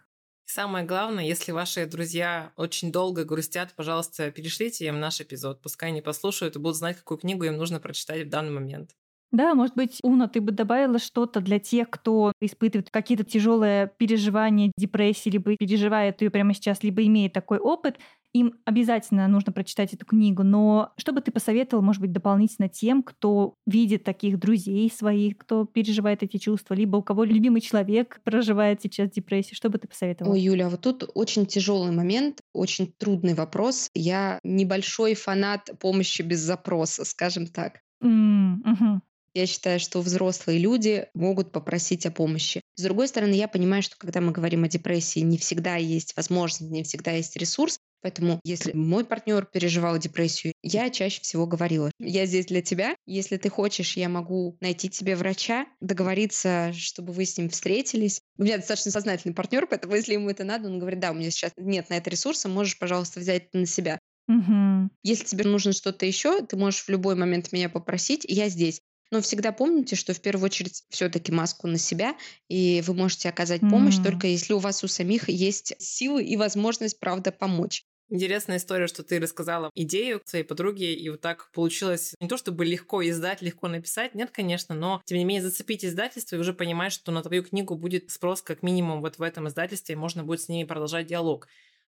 [0.47, 5.63] Самое главное, если ваши друзья очень долго грустят, пожалуйста, перешлите им наш эпизод.
[5.63, 8.97] Пускай они послушают и будут знать, какую книгу им нужно прочитать в данный момент.
[9.31, 14.73] Да, может быть, Уна, ты бы добавила что-то для тех, кто испытывает какие-то тяжелые переживания,
[14.79, 17.99] депрессии, либо переживает ее прямо сейчас, либо имеет такой опыт,
[18.33, 20.43] им обязательно нужно прочитать эту книгу.
[20.43, 25.65] Но что бы ты посоветовал, может быть, дополнительно тем, кто видит таких друзей своих, кто
[25.65, 29.57] переживает эти чувства, либо у кого любимый человек проживает сейчас депрессию?
[29.57, 30.33] Что бы ты посоветовал?
[30.33, 33.91] Ой, Юля, вот тут очень тяжелый момент, очень трудный вопрос.
[33.95, 37.81] Я небольшой фанат помощи без запроса, скажем так.
[38.03, 39.01] Mm, угу.
[39.35, 42.61] Я считаю, что взрослые люди могут попросить о помощи.
[42.79, 46.71] С другой стороны, я понимаю, что когда мы говорим о депрессии, не всегда есть возможность,
[46.71, 47.81] не всегда есть ресурс.
[48.03, 52.95] Поэтому, если мой партнер переживал депрессию, я чаще всего говорила, я здесь для тебя.
[53.05, 58.21] Если ты хочешь, я могу найти тебе врача, договориться, чтобы вы с ним встретились.
[58.37, 61.33] У меня достаточно сознательный партнер, поэтому если ему это надо, он говорит, да, у меня
[61.33, 63.99] сейчас нет на это ресурса, можешь, пожалуйста, взять это на себя.
[64.29, 64.91] Угу.
[65.03, 68.83] Если тебе нужно что-то еще, ты можешь в любой момент меня попросить, я здесь.
[69.11, 72.17] Но всегда помните, что в первую очередь все-таки маску на себя,
[72.49, 73.99] и вы можете оказать помощь М.
[73.99, 77.85] только если у вас у самих есть силы и возможность, правда, помочь.
[78.11, 82.65] Интересная история, что ты рассказала идею своей подруге, и вот так получилось не то чтобы
[82.65, 86.91] легко издать, легко написать, нет, конечно, но тем не менее зацепить издательство и уже понимать,
[86.95, 90.41] что на твою книгу будет спрос как минимум вот в этом издательстве, и можно будет
[90.41, 91.49] с ними продолжать диалог.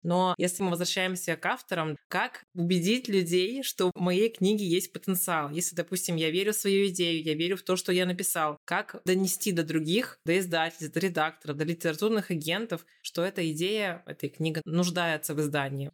[0.08, 5.50] Но если мы возвращаемся к авторам, как убедить людей, что в моей книге есть потенциал?
[5.50, 9.02] Если, допустим, я верю в свою идею, я верю в то, что я написал, как
[9.04, 14.62] донести до других, до издательств, до редакторов, до литературных агентов, что эта идея, эта книга
[14.64, 15.90] нуждается в издании?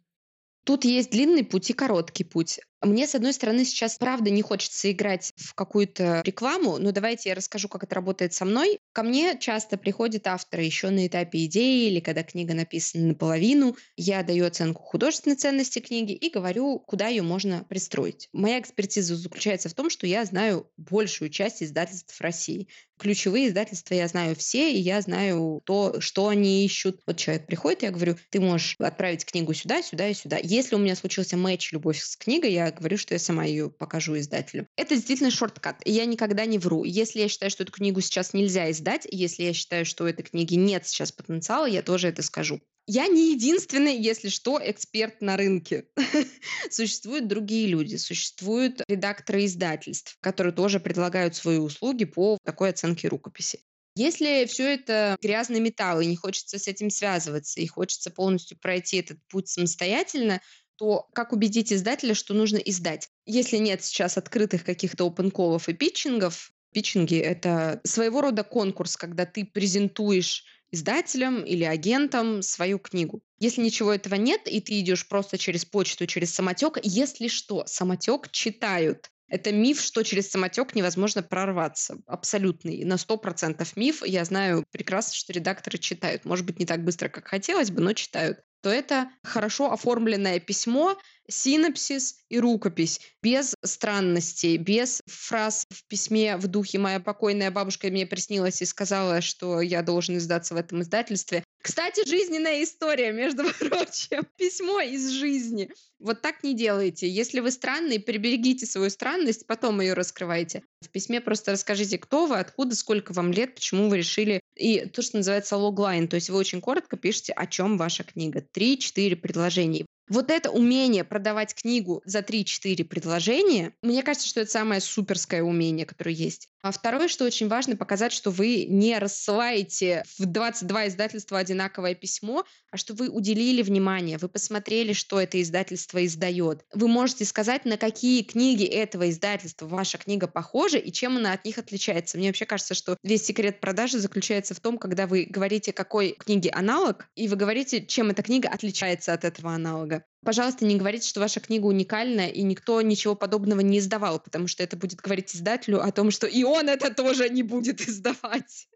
[0.65, 2.59] Тут есть длинный путь и короткий путь.
[2.81, 7.35] Мне, с одной стороны, сейчас правда не хочется играть в какую-то рекламу, но давайте я
[7.35, 8.79] расскажу, как это работает со мной.
[8.91, 13.75] Ко мне часто приходят авторы еще на этапе идеи или когда книга написана наполовину.
[13.95, 18.29] Я даю оценку художественной ценности книги и говорю, куда ее можно пристроить.
[18.33, 22.67] Моя экспертиза заключается в том, что я знаю большую часть издательств России.
[22.97, 27.01] Ключевые издательства я знаю все, и я знаю то, что они ищут.
[27.05, 30.37] Вот человек приходит, я говорю, ты можешь отправить книгу сюда, сюда и сюда.
[30.41, 34.17] Если у меня случился матч «Любовь с книгой», я говорю, что я сама ее покажу
[34.17, 34.67] издателю.
[34.77, 35.81] Это действительно шорткат.
[35.85, 36.85] Я никогда не вру.
[36.85, 40.23] Если я считаю, что эту книгу сейчас нельзя издать, если я считаю, что у этой
[40.23, 42.61] книги нет сейчас потенциала, я тоже это скажу.
[42.87, 45.87] Я не единственный, если что, эксперт на рынке.
[46.69, 53.59] Существуют другие люди, существуют редакторы издательств, которые тоже предлагают свои услуги по такой оценке рукописи.
[53.95, 58.97] Если все это грязный металл, и не хочется с этим связываться, и хочется полностью пройти
[58.97, 60.41] этот путь самостоятельно,
[60.75, 63.09] то как убедить издателя, что нужно издать?
[63.25, 69.45] Если нет сейчас открытых каких-то опенколов и питчингов, питчинги— это своего рода конкурс, когда ты
[69.45, 73.21] презентуешь издателям или агентам свою книгу.
[73.39, 78.29] Если ничего этого нет, и ты идешь просто через почту, через самотек, если что, самотек
[78.29, 79.09] читают.
[79.29, 81.97] Это миф, что через самотек невозможно прорваться.
[82.07, 82.83] Абсолютный.
[82.83, 84.05] На 100% миф.
[84.05, 86.25] Я знаю прекрасно, что редакторы читают.
[86.25, 90.97] Может быть, не так быстро, как хотелось бы, но читают то это хорошо оформленное письмо,
[91.27, 98.05] синопсис и рукопись, без странностей, без фраз в письме в духе «Моя покойная бабушка мне
[98.05, 101.43] приснилась и сказала, что я должен издаться в этом издательстве».
[101.61, 104.27] Кстати, жизненная история, между прочим.
[104.37, 105.71] Письмо из жизни.
[105.97, 107.09] Вот так не делайте.
[107.09, 110.61] Если вы странный, приберегите свою странность, потом ее раскрывайте.
[110.81, 114.41] В письме просто расскажите, кто вы, откуда, сколько вам лет, почему вы решили.
[114.55, 118.45] И то, что называется логлайн, то есть вы очень коротко пишете, о чем ваша книга.
[118.51, 119.87] Три-четыре предложения.
[120.07, 125.85] Вот это умение продавать книгу за 3-4 предложения, мне кажется, что это самое суперское умение,
[125.85, 126.49] которое есть.
[126.65, 132.43] А второе, что очень важно, показать, что вы не рассылаете в 22 издательства одинаковое письмо,
[132.71, 136.65] а что вы уделили внимание, вы посмотрели, что это издательство издает.
[136.73, 141.45] Вы можете сказать, на какие книги этого издательства ваша книга похожа и чем она от
[141.45, 142.17] них отличается.
[142.17, 146.49] Мне вообще кажется, что весь секрет продажи заключается в том, когда вы говорите, какой книге
[146.49, 150.03] аналог, и вы говорите, чем эта книга отличается от этого аналога.
[150.25, 154.63] Пожалуйста, не говорите, что ваша книга уникальная, и никто ничего подобного не издавал, потому что
[154.63, 158.67] это будет говорить издателю о том, что и он это тоже не будет издавать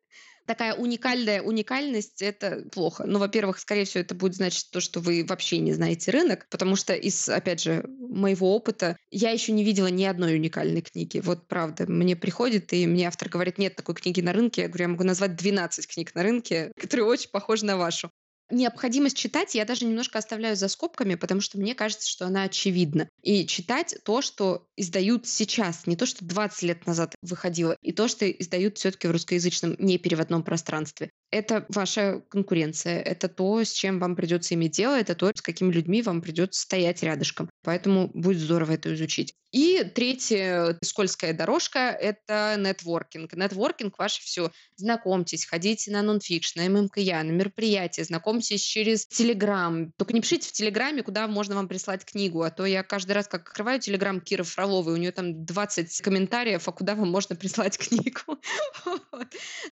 [0.50, 3.04] такая уникальная уникальность, это плохо.
[3.06, 6.76] Ну, во-первых, скорее всего, это будет значить то, что вы вообще не знаете рынок, потому
[6.76, 11.20] что из, опять же, моего опыта я еще не видела ни одной уникальной книги.
[11.20, 14.64] Вот правда, мне приходит, и мне автор говорит, нет такой книги на рынке.
[14.64, 18.10] Я говорю, я могу назвать 12 книг на рынке, которые очень похожи на вашу.
[18.52, 23.08] Необходимость читать я даже немножко оставляю за скобками, потому что мне кажется, что она очевидна.
[23.22, 28.08] И читать то, что издают сейчас, не то, что 20 лет назад выходило, и то,
[28.08, 31.12] что издают все-таки в русскоязычном непереводном пространстве.
[31.32, 35.72] Это ваша конкуренция, это то, с чем вам придется иметь дело, это то, с какими
[35.72, 37.50] людьми вам придется стоять рядышком.
[37.64, 39.36] Поэтому будет здорово это изучить.
[39.52, 43.34] И третья скользкая дорожка— это нетворкинг.
[43.34, 44.52] Нетворкинг— ваше все.
[44.76, 49.92] Знакомьтесь, ходите на нонфикшн, на ММКЯ, на мероприятия, знакомьтесь через Телеграм.
[49.98, 53.28] Только не пишите в Телеграме, куда можно вам прислать книгу, а то я каждый раз,
[53.28, 57.78] как открываю Телеграм Киры Фроловой, у нее там 20 комментариев, а куда вам можно прислать
[57.80, 58.40] книгу.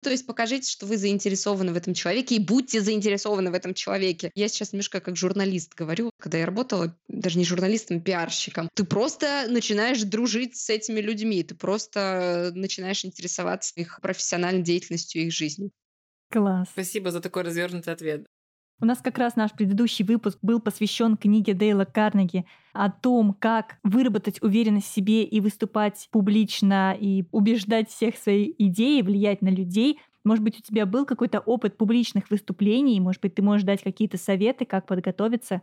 [0.02, 4.30] То есть покажите, что вы заинтересованы в этом человеке и будьте заинтересованы в этом человеке.
[4.34, 8.68] Я сейчас немножко как журналист говорю, когда я работала, даже не журналистом, а пиарщиком.
[8.74, 15.32] Ты просто начинаешь дружить с этими людьми, ты просто начинаешь интересоваться их профессиональной деятельностью, их
[15.32, 15.70] жизнью.
[16.30, 16.68] Класс.
[16.72, 18.26] Спасибо за такой развернутый ответ.
[18.82, 23.76] У нас как раз наш предыдущий выпуск был посвящен книге Дейла Карнеги о том, как
[23.84, 30.00] выработать уверенность в себе и выступать публично, и убеждать всех своей идеей, влиять на людей.
[30.24, 34.18] Может быть, у тебя был какой-то опыт публичных выступлений, может быть, ты можешь дать какие-то
[34.18, 35.62] советы, как подготовиться?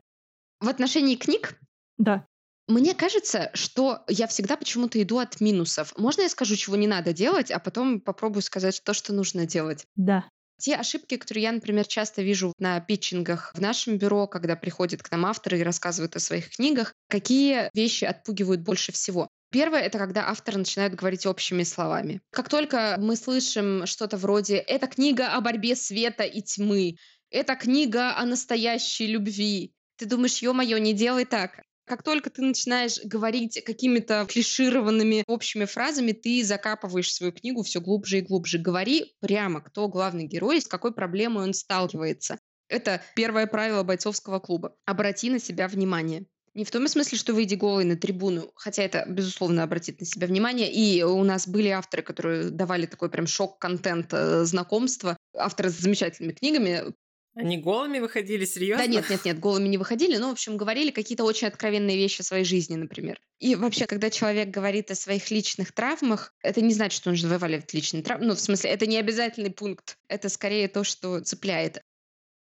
[0.60, 1.60] В отношении книг?
[1.98, 2.26] Да.
[2.68, 5.98] Мне кажется, что я всегда почему-то иду от минусов.
[5.98, 9.86] Можно я скажу, чего не надо делать, а потом попробую сказать то, что нужно делать?
[9.96, 10.30] Да.
[10.60, 15.10] Те ошибки, которые я, например, часто вижу на питчингах в нашем бюро, когда приходят к
[15.10, 19.29] нам авторы и рассказывают о своих книгах, какие вещи отпугивают больше всего.
[19.52, 22.22] Первое— это когда автор начинает говорить общими словами.
[22.32, 26.98] Как только мы слышим что-то вроде «это книга о борьбе света и тьмы»,
[27.32, 31.62] «это книга о настоящей любви», ты думаешь, ё-моё, не делай так.
[31.86, 38.20] Как только ты начинаешь говорить какими-то клишированными общими фразами, ты закапываешь свою книгу все глубже
[38.20, 38.60] и глубже.
[38.60, 42.40] Говори прямо, кто главный герой с какой проблемой он сталкивается.
[42.70, 44.74] Это первое правило бойцовского клуба.
[44.86, 46.26] Обрати на себя внимание.
[46.60, 50.28] Не в том смысле, что выйди голый на трибуну, хотя это, безусловно, обратит на себя
[50.28, 50.70] внимание.
[50.70, 55.16] И у нас были авторы, которые давали такой прям шок-контент э, знакомства.
[55.34, 56.94] Авторы с замечательными книгами,
[57.34, 58.84] они голыми выходили, серьезно?
[58.84, 62.20] Да нет, нет, нет, голыми не выходили, но, в общем, говорили какие-то очень откровенные вещи
[62.20, 63.22] о своей жизни, например.
[63.40, 67.74] И вообще, когда человек говорит о своих личных травмах, это не значит, что он заваливает
[67.74, 68.26] личные травмы.
[68.26, 69.96] Ну, в смысле, это не обязательный пункт.
[70.10, 71.82] Это скорее то, что цепляет.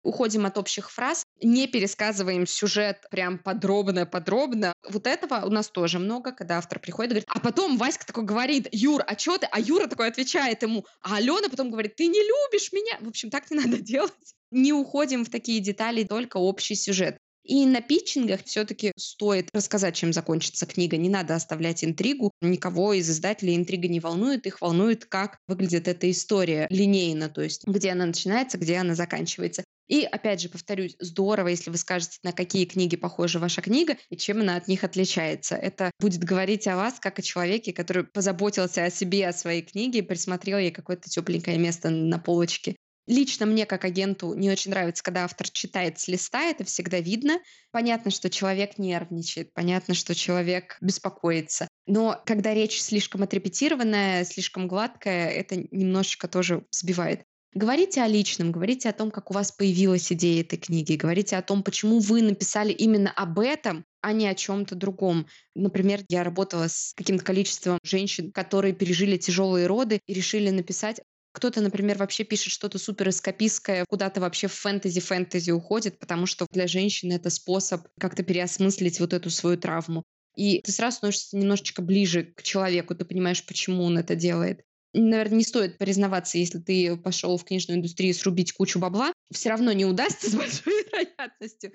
[0.03, 4.73] Уходим от общих фраз, не пересказываем сюжет прям подробно-подробно.
[4.89, 8.25] Вот этого у нас тоже много, когда автор приходит и говорит, а потом Васька такой
[8.25, 9.47] говорит, Юр, а что ты?
[9.51, 12.99] А Юра такой отвечает ему, а Алена потом говорит, ты не любишь меня.
[13.01, 14.13] В общем, так не надо делать
[14.53, 17.17] не уходим в такие детали, только общий сюжет.
[17.45, 20.97] И на питчингах все-таки стоит рассказать, чем закончится книга.
[20.97, 22.31] Не надо оставлять интригу.
[22.41, 24.47] Никого из издателей интрига не волнует.
[24.47, 29.65] Их волнует, как выглядит эта история линейно, то есть где она начинается, где она заканчивается.
[29.89, 34.17] И опять же, повторюсь, здорово, если вы скажете, на какие книги похожа ваша книга и
[34.17, 35.55] чем она от них отличается.
[35.57, 40.03] Это будет говорить о вас как о человеке, который позаботился о себе, о своей книге,
[40.03, 42.77] присмотрел ей какое-то тепленькое место на полочке.
[43.07, 47.41] Лично мне, как агенту, не очень нравится, когда автор читает с листа, это всегда видно.
[47.73, 51.67] Понятно, что человек нервничает, понятно, что человек беспокоится.
[51.87, 57.25] Но когда речь слишком отрепетированная, слишком гладкая, это немножечко тоже сбивает.
[57.55, 61.43] Говорите о личном, говорите о том, как у вас появилась идея этой книги, говорите о
[61.43, 65.27] том, почему вы написали именно об этом, а не о чем-то другом.
[65.55, 71.01] Например, я работала с каким-то количеством женщин, которые пережили тяжелые роды и решили написать
[71.33, 76.67] кто-то, например, вообще пишет что-то супер эскапистское, куда-то вообще в фэнтези-фэнтези уходит, потому что для
[76.67, 80.05] женщины это способ как-то переосмыслить вот эту свою травму.
[80.37, 84.63] И ты сразу становишься немножечко ближе к человеку, ты понимаешь, почему он это делает.
[84.95, 89.73] Наверное, не стоит признаваться, если ты пошел в книжную индустрию срубить кучу бабла, все равно
[89.73, 91.73] не удастся с большой вероятностью.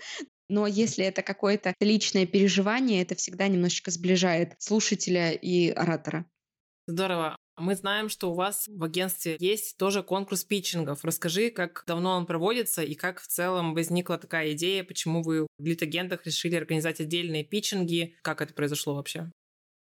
[0.50, 6.26] Но если это какое-то личное переживание, это всегда немножечко сближает слушателя и оратора.
[6.86, 7.36] Здорово.
[7.58, 11.04] Мы знаем, что у вас в агентстве есть тоже конкурс питчингов.
[11.04, 15.66] Расскажи, как давно он проводится и как в целом возникла такая идея, почему вы в
[15.66, 19.32] лид-агентах решили организовать отдельные питчинги, как это произошло вообще?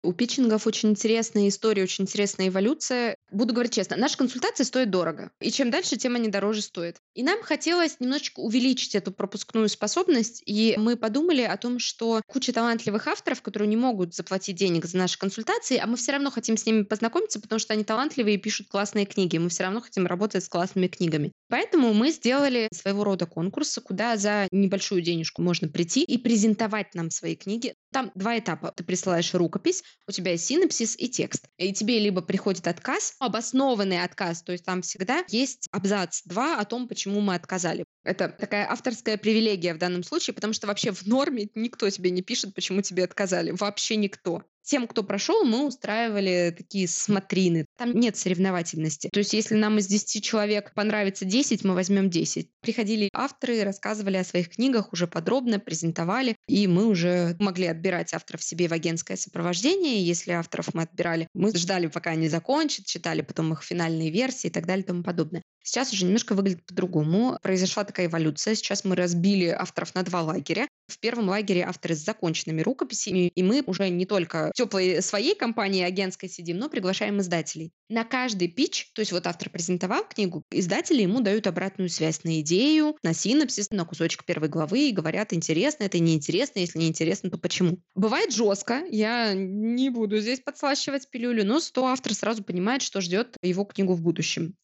[0.03, 3.15] У питчингов очень интересная история, очень интересная эволюция.
[3.31, 5.31] Буду говорить честно, наши консультации стоят дорого.
[5.39, 6.97] И чем дальше, тем они дороже стоят.
[7.13, 10.43] И нам хотелось немножечко увеличить эту пропускную способность.
[10.45, 14.97] И мы подумали о том, что куча талантливых авторов, которые не могут заплатить денег за
[14.97, 18.39] наши консультации, а мы все равно хотим с ними познакомиться, потому что они талантливые и
[18.39, 19.37] пишут классные книги.
[19.37, 21.31] Мы все равно хотим работать с классными книгами.
[21.53, 27.11] Поэтому мы сделали своего рода конкурсы, куда за небольшую денежку можно прийти и презентовать нам
[27.11, 27.75] свои книги.
[27.91, 28.73] Там два этапа.
[28.75, 31.45] Ты присылаешь рукопись, у тебя есть синопсис и текст.
[31.57, 36.65] И тебе либо приходит отказ, обоснованный отказ, то есть там всегда есть абзац 2 о
[36.65, 37.85] том, почему мы отказали.
[38.03, 42.23] Это такая авторская привилегия в данном случае, потому что вообще в норме никто тебе не
[42.23, 43.51] пишет, почему тебе отказали.
[43.51, 44.41] Вообще никто.
[44.63, 47.65] Тем, кто прошел, мы устраивали такие смотрины.
[47.77, 49.09] Там нет соревновательности.
[49.11, 52.49] То есть, если нам из 10 человек понравится 10, мы возьмем 10.
[52.61, 58.41] Приходили авторы, рассказывали о своих книгах уже подробно, презентовали, и мы уже могли отбирать авторов
[58.41, 60.03] себе в агентское сопровождение.
[60.03, 64.51] Если авторов мы отбирали, мы ждали, пока они закончат, читали потом их финальные версии и
[64.51, 65.43] так далее и тому подобное.
[65.63, 67.39] Сейчас уже немножко выглядит по-другому.
[67.41, 68.53] Произошла такая эволюция.
[68.55, 70.67] Сейчас мы разбили авторов на два лагеря.
[70.87, 75.33] В первом лагере авторы с законченными рукописями, и мы уже не только в теплой своей
[75.33, 77.71] компании агентской сидим, но приглашаем издателей.
[77.87, 82.41] На каждый пич, то есть вот автор презентовал книгу, издатели ему дают обратную связь на
[82.41, 87.37] идею, на синопсис, на кусочек первой главы и говорят, интересно это, неинтересно, если неинтересно, то
[87.37, 87.79] почему.
[87.95, 93.37] Бывает жестко, я не буду здесь подслащивать пилюлю, но 100 автор сразу понимает, что ждет
[93.41, 94.55] его книгу в будущем.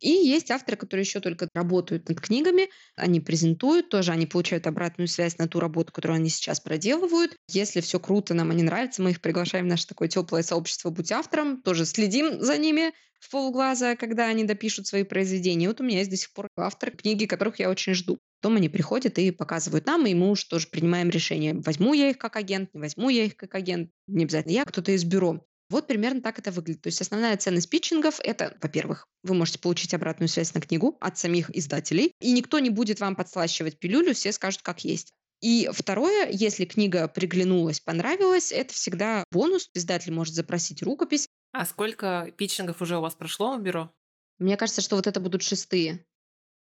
[0.00, 5.08] И есть авторы, которые еще только работают над книгами, они презентуют, тоже они получают обратную
[5.08, 7.36] связь на ту работу, которую они сейчас проделывают.
[7.48, 11.10] Если все круто, нам они нравятся, мы их приглашаем в наше такое теплое сообщество «Будь
[11.10, 15.66] автором», тоже следим за ними в полглаза, когда они допишут свои произведения.
[15.68, 18.18] Вот у меня есть до сих пор авторы книги, которых я очень жду.
[18.40, 22.18] Потом они приходят и показывают нам, и мы уж тоже принимаем решение, возьму я их
[22.18, 25.44] как агент, не возьму я их как агент, не обязательно я, кто-то из бюро.
[25.70, 26.82] Вот примерно так это выглядит.
[26.82, 31.18] То есть основная ценность питчингов– это, во-первых, вы можете получить обратную связь на книгу от
[31.18, 35.12] самих издателей, и никто не будет вам подслащивать пилюлю, все скажут как есть.
[35.40, 39.70] И второе, если книга приглянулась, понравилась, это всегда бонус.
[39.72, 41.28] Издатель может запросить рукопись.
[41.52, 43.92] А сколько питчингов уже у вас прошло в бюро?
[44.38, 46.04] Мне кажется, что вот это будут шестые.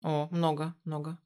[0.01, 1.19] О, много, много.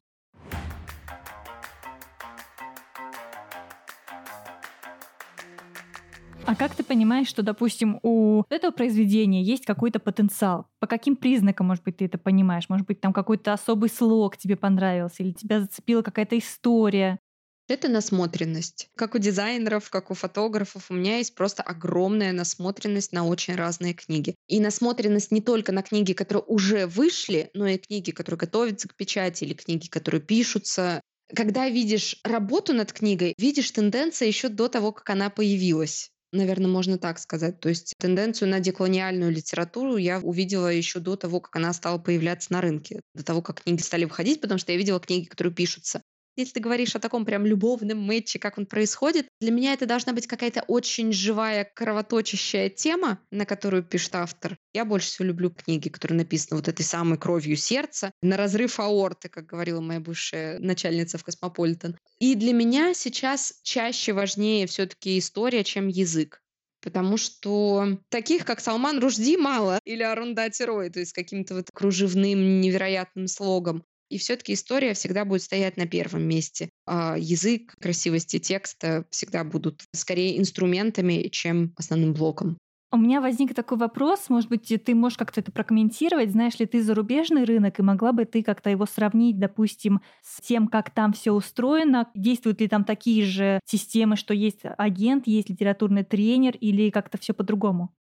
[6.48, 10.68] А как ты понимаешь, что, допустим, у этого произведения есть какой-то потенциал?
[10.80, 12.70] По каким признакам, может быть, ты это понимаешь?
[12.70, 17.20] Может быть, там какой-то особый слог тебе понравился или тебя зацепила какая-то история?
[17.68, 18.88] Это насмотренность.
[18.96, 23.94] Как у дизайнеров, как у фотографов, у меня есть просто огромная насмотренность на очень разные
[23.94, 24.34] книги.
[24.48, 28.96] И насмотренность не только на книги, которые уже вышли, но и книги, которые готовятся к
[28.96, 31.02] печати, или книги, которые пишутся.
[31.36, 36.10] Когда видишь работу над книгой, видишь тенденции еще до того, как она появилась.
[36.32, 37.60] Наверное, можно так сказать.
[37.62, 42.52] То есть тенденцию на деколониальную литературу я увидела еще до того, как она стала появляться
[42.54, 46.02] на рынке, до того, как книги стали выходить, потому что я видела книги, которые пишутся.
[46.38, 50.14] Если ты говоришь о таком прям любовном match-е, как он происходит, для меня это должна
[50.14, 54.56] быть какая-то очень живая, кровоточащая тема, на которую пишет автор.
[54.72, 59.30] Я больше всего люблю книги, которые написаны вот этой самой кровью сердца, на разрыв аорты,
[59.30, 61.98] как говорила моя бывшая начальница в Космополитен.
[62.20, 66.44] И для меня сейчас чаще важнее все-таки история, чем язык.
[66.82, 69.80] Потому что таких, как Салман Рушди, мало.
[69.84, 73.84] Или Арундати Рой, то есть каким-то вот кружевным невероятным слогом.
[74.10, 76.70] И все-таки история всегда будет стоять на первом месте.
[76.86, 82.58] А язык, красивости текста всегда будут скорее инструментами, чем основным блоком.
[82.90, 86.32] У меня возник такой вопрос, может быть, ты можешь как-то это прокомментировать.
[86.32, 90.70] Знаешь ли ты зарубежный рынок, и могла бы ты как-то его сравнить, допустим, с тем,
[90.70, 92.10] как там все устроено?
[92.16, 97.34] Действуют ли там такие же системы, что есть агент, есть литературный тренер, или как-то все
[97.34, 97.94] по-другому?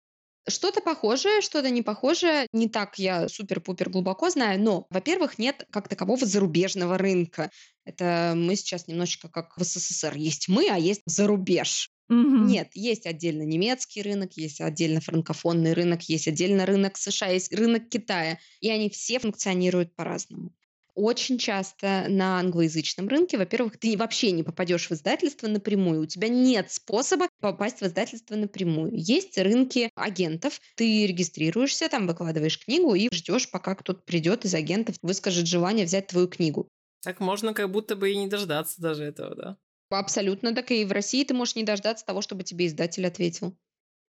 [0.46, 2.46] Что-то похожее, что-то не похожее.
[2.52, 7.50] Не так я супер-пупер глубоко знаю, но, во-первых, нет как такового зарубежного рынка.
[7.84, 10.14] Это мы сейчас немножечко как в СССР.
[10.16, 11.90] Есть мы, а есть зарубеж.
[12.08, 12.46] Мгм.
[12.46, 17.88] Нет, есть отдельно немецкий рынок, есть отдельно франкофонный рынок, есть отдельно рынок США, есть рынок
[17.88, 18.38] Китая.
[18.60, 20.52] И они все функционируют по-разному.
[20.94, 26.02] Очень часто на англоязычном рынке, во-первых, ты вообще не попадешь в издательство напрямую.
[26.02, 28.90] У тебя нет способа попасть в издательство напрямую.
[28.92, 30.60] Есть рынки агентов.
[30.76, 36.06] Ты регистрируешься, там выкладываешь книгу и ждешь, пока кто-то придет из агентов, выскажет желание взять
[36.06, 36.68] твою книгу.
[37.02, 39.58] Так можно как будто бы и не дождаться даже этого, да?
[39.88, 40.70] Абсолютно так.
[40.72, 43.56] И в России ты можешь не дождаться того, чтобы тебе издатель ответил.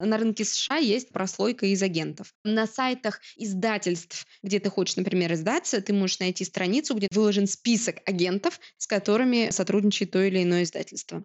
[0.00, 2.32] На рынке США есть прослойка из агентов.
[2.42, 7.96] На сайтах издательств, где ты хочешь, например, издаться, ты можешь найти страницу, где выложен список
[8.06, 11.24] агентов, с которыми сотрудничает то или иное издательство.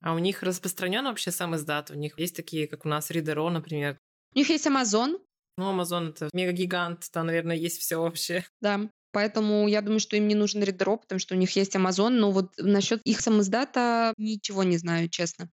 [0.00, 1.90] А у них распространен вообще сам издат?
[1.90, 3.98] У них есть такие, как у нас Ридеро, например.
[4.34, 5.18] У них есть Amazon.
[5.56, 8.44] Ну, Amazon это мегагигант, там, наверное, есть все вообще.
[8.60, 8.88] Да.
[9.12, 12.30] Поэтому я думаю, что им не нужен Ридеро, потому что у них есть Amazon, но
[12.30, 15.50] вот насчет их самоиздата ничего не знаю, честно.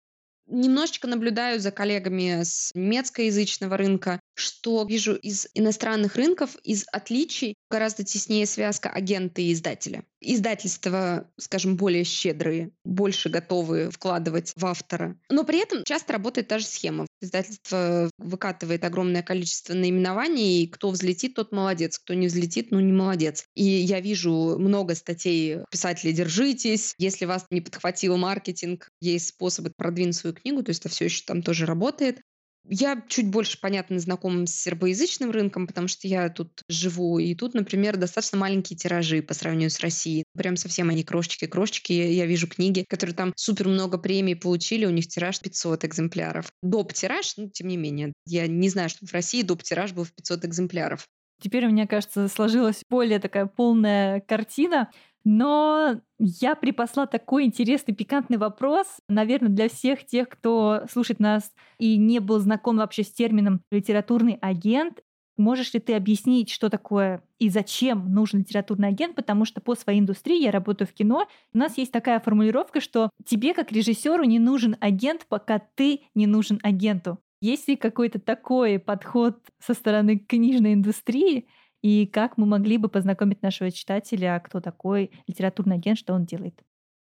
[0.47, 4.21] Немножечко наблюдаю за коллегами с немецкоязычного рынка.
[4.35, 10.05] Что вижу из иностранных рынков, из отличий гораздо теснее связка агента и издателя.
[10.21, 15.19] Издательства, скажем, более щедрые, больше готовы вкладывать в автора.
[15.29, 17.07] Но при этом часто работает та же схема.
[17.21, 22.93] Издательство выкатывает огромное количество наименований, и кто взлетит, тот молодец, кто не взлетит, ну не
[22.93, 23.45] молодец.
[23.55, 30.17] И я вижу много статей писателей «Держитесь», если вас не подхватил маркетинг, есть способы продвинуть
[30.17, 32.21] свою книгу, то есть это все еще там тоже работает.
[32.65, 37.55] Я чуть больше, понятно, знакома с сербоязычным рынком, потому что я тут живу, и тут,
[37.55, 40.25] например, достаточно маленькие тиражи по сравнению с Россией.
[40.37, 41.93] Прям совсем они крошечки-крошечки.
[41.93, 46.53] Я вижу книги, которые там супер много премий получили, у них тираж 500 экземпляров.
[46.63, 48.13] Доп-тираж, ну, тем не менее.
[48.27, 51.07] Я не знаю, что в России доп-тираж был в 500 экземпляров.
[51.43, 54.91] Теперь, мне кажется, сложилась более такая полная картина.
[55.25, 61.97] Но я припасла такой интересный, пикантный вопрос, наверное, для всех тех, кто слушает нас и
[61.97, 65.01] не был знаком вообще с термином «литературный агент».
[65.39, 69.17] Можешь ли ты объяснить, что такое и зачем нужен литературный агент?
[69.17, 71.27] Потому что по своей индустрии я работаю в кино.
[71.55, 76.27] У нас есть такая формулировка, что тебе как режиссеру не нужен агент, пока ты не
[76.27, 77.19] нужен агенту.
[77.41, 81.49] Есть ли какой-то такой подход со стороны книжной индустрии,
[81.83, 86.63] и как мы могли бы познакомить нашего читателя, кто такой литературный агент, что он делает.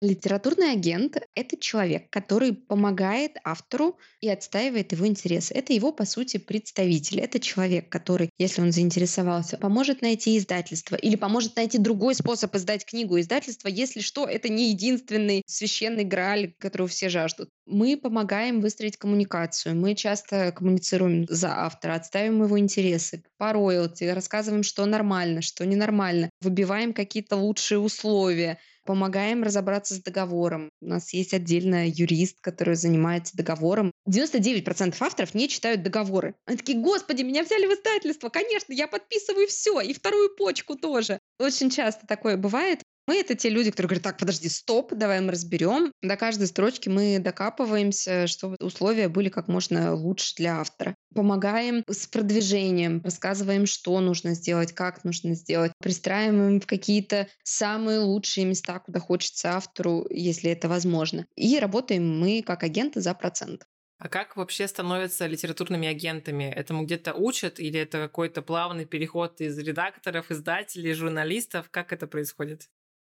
[0.00, 5.54] Литературный агент— это человек, который помогает автору и отстаивает его интересы.
[5.54, 7.20] Это его, по сути, представитель.
[7.20, 12.84] Это человек, который, если он заинтересовался, поможет найти издательство или поможет найти другой способ издать
[12.84, 17.48] книгу издательства, если что, это не единственный священный грааль, которого все жаждут.
[17.66, 19.74] Мы помогаем выстроить коммуникацию.
[19.74, 26.30] Мы часто коммуницируем за автора, отставим его интересы по роялти, рассказываем, что нормально, что ненормально,
[26.40, 30.70] выбиваем какие-то лучшие условия, помогаем разобраться с договором.
[30.80, 33.90] У нас есть отдельно юрист, который занимается договором.
[34.08, 36.34] 99% авторов не читают договоры.
[36.46, 41.18] Они такие, господи, меня взяли в издательство, конечно, я подписываю все, и вторую почку тоже.
[41.38, 42.82] Очень часто такое бывает.
[43.06, 45.92] Мы это те люди, которые говорят, так, подожди, стоп, давай мы разберем.
[46.02, 50.94] До каждой строчки мы докапываемся, чтобы условия были как можно лучше для автора.
[51.14, 55.72] Помогаем с продвижением, рассказываем, что нужно сделать, как нужно сделать.
[55.82, 61.26] Пристраиваем в какие-то самые лучшие места, куда хочется автору, если это возможно.
[61.36, 63.66] И работаем мы как агенты за процент.
[63.98, 66.44] А как вообще становятся литературными агентами?
[66.44, 71.68] Этому где-то учат или это какой-то плавный переход из редакторов, издателей, журналистов?
[71.70, 72.68] Как это происходит?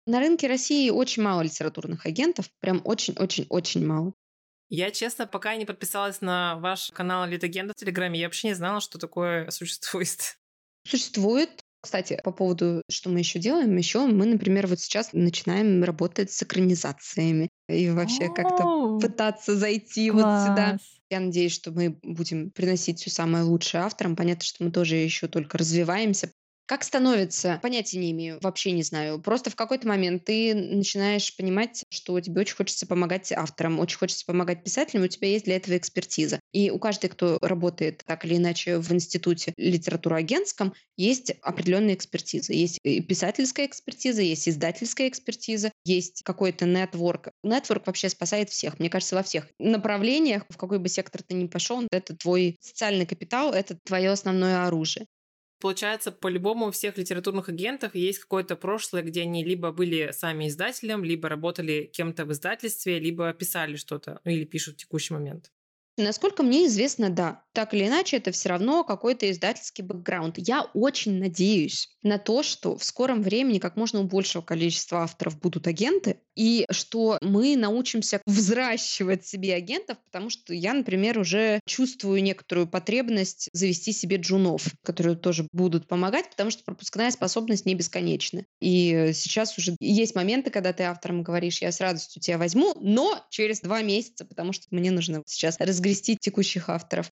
[0.07, 4.13] На рынке России очень мало литературных агентов, прям очень-очень-очень мало.
[4.69, 8.81] Я, честно, пока не подписалась на ваш канал Литагента в Телеграме, я вообще не знала,
[8.81, 10.39] что такое существует.
[10.87, 11.51] Существует.
[11.81, 16.43] Кстати, по поводу, что мы еще делаем, еще мы, например, вот сейчас начинаем работать с
[16.43, 20.79] экранизациями и вообще как-то пытаться зайти вот сюда.
[21.11, 24.17] Я надеюсь, что мы будем приносить все самое лучшее авторам.
[24.17, 26.33] Понятно, что мы тоже еще только развиваемся,
[26.67, 27.61] как становится?
[27.63, 29.21] Понятия не имею, вообще не знаю.
[29.21, 34.27] Просто в какой-то момент ты начинаешь понимать, что тебе очень хочется помогать авторам, очень хочется
[34.27, 36.41] помогать писателям, у тебя есть для этого экспертиза.
[36.53, 42.53] И у каждой, кто работает так или иначе в институте литературоагентском, есть определенная экспертиза.
[42.53, 47.29] Есть писательская экспертиза, есть издательская экспертиза, есть какой-то нетворк.
[47.43, 48.79] Нетворк вообще спасает всех.
[48.79, 53.07] Мне кажется, во всех направлениях, в какой бы сектор ты ни пошел, это твой социальный
[53.07, 55.07] капитал, это твое основное оружие.
[55.61, 61.03] Получается, по-любому у всех литературных агентов есть какое-то прошлое, где они либо были сами издателем,
[61.03, 65.51] либо работали кем-то в издательстве, либо писали что-то, ну или пишут в текущий момент.
[65.99, 67.45] Насколько мне известно, да.
[67.53, 70.37] Так или иначе, это все равно какой-то издательский бэкграунд.
[70.37, 75.41] Я очень надеюсь на то, что в скором времени как можно у большего количества авторов
[75.41, 82.23] будут агенты, и что мы научимся взращивать себе агентов, потому что я, например, уже чувствую
[82.23, 88.45] некоторую потребность завести себе джунов, которые тоже будут помогать, потому что пропускная способность не бесконечна.
[88.61, 93.25] И сейчас уже есть моменты, когда ты авторам говоришь, я с радостью тебя возьму, но
[93.31, 97.11] через два месяца, потому что мне нужно сейчас разгрести текущих авторов.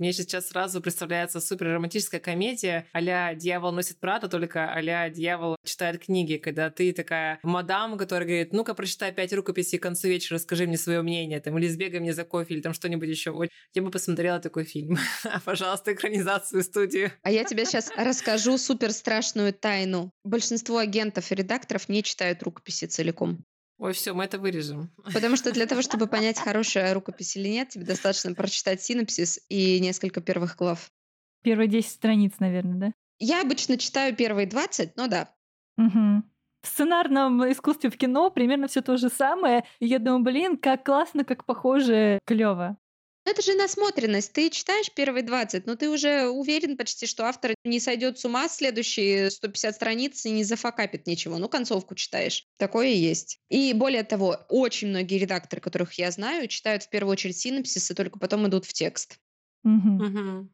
[0.00, 6.02] Мне сейчас сразу представляется супер романтическая комедия а «Дьявол носит Прада», только а «Дьявол читает
[6.02, 10.66] книги», когда ты такая мадам, которая говорит, ну-ка, прочитай пять рукописей к концу вечера, скажи
[10.66, 13.34] мне свое мнение, там, или сбегай мне за кофе, или там что-нибудь еще.
[13.74, 14.96] Я бы посмотрела такой фильм.
[15.44, 17.12] Пожалуйста, экранизацию студию.
[17.22, 20.12] А я тебе сейчас расскажу супер страшную тайну.
[20.24, 23.44] Большинство агентов и редакторов не читают рукописи целиком.
[23.80, 24.90] Ой, все, мы это вырежем.
[25.14, 29.80] Потому что для того, чтобы понять, хорошая рукопись или нет, тебе достаточно прочитать синопсис и
[29.80, 30.90] несколько первых глав.
[31.42, 32.92] Первые 10 страниц, наверное, да?
[33.18, 35.34] Я обычно читаю первые 20, но да.
[35.78, 36.22] Угу.
[36.62, 39.64] В сценарном искусстве в кино примерно все то же самое.
[39.78, 42.76] И я думаю, блин, как классно, как похоже, клево.
[43.24, 44.32] Это же насмотренность.
[44.32, 48.48] Ты читаешь первые 20, но ты уже уверен почти, что автор не сойдет с ума
[48.48, 51.38] следующие 150 страниц и не зафакапит ничего.
[51.38, 52.46] Ну, концовку читаешь.
[52.56, 53.38] Такое и есть.
[53.50, 57.94] И более того, очень многие редакторы, которых я знаю, читают в первую очередь синапсис и
[57.94, 59.18] только потом идут в текст.
[59.64, 60.04] Угу.
[60.04, 60.48] Угу.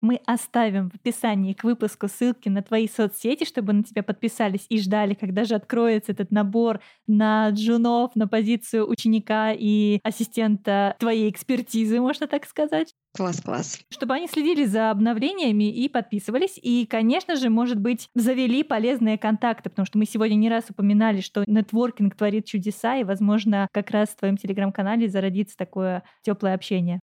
[0.00, 4.78] Мы оставим в описании к выпуску ссылки на твои соцсети, чтобы на тебя подписались и
[4.80, 12.00] ждали, когда же откроется этот набор на джунов, на позицию ученика и ассистента твоей экспертизы,
[12.00, 12.94] можно так сказать.
[13.16, 13.80] Класс, класс.
[13.88, 16.58] Чтобы они следили за обновлениями и подписывались.
[16.62, 21.22] И, конечно же, может быть, завели полезные контакты, потому что мы сегодня не раз упоминали,
[21.22, 27.00] что нетворкинг творит чудеса, и, возможно, как раз в твоем телеграм-канале зародится такое теплое общение.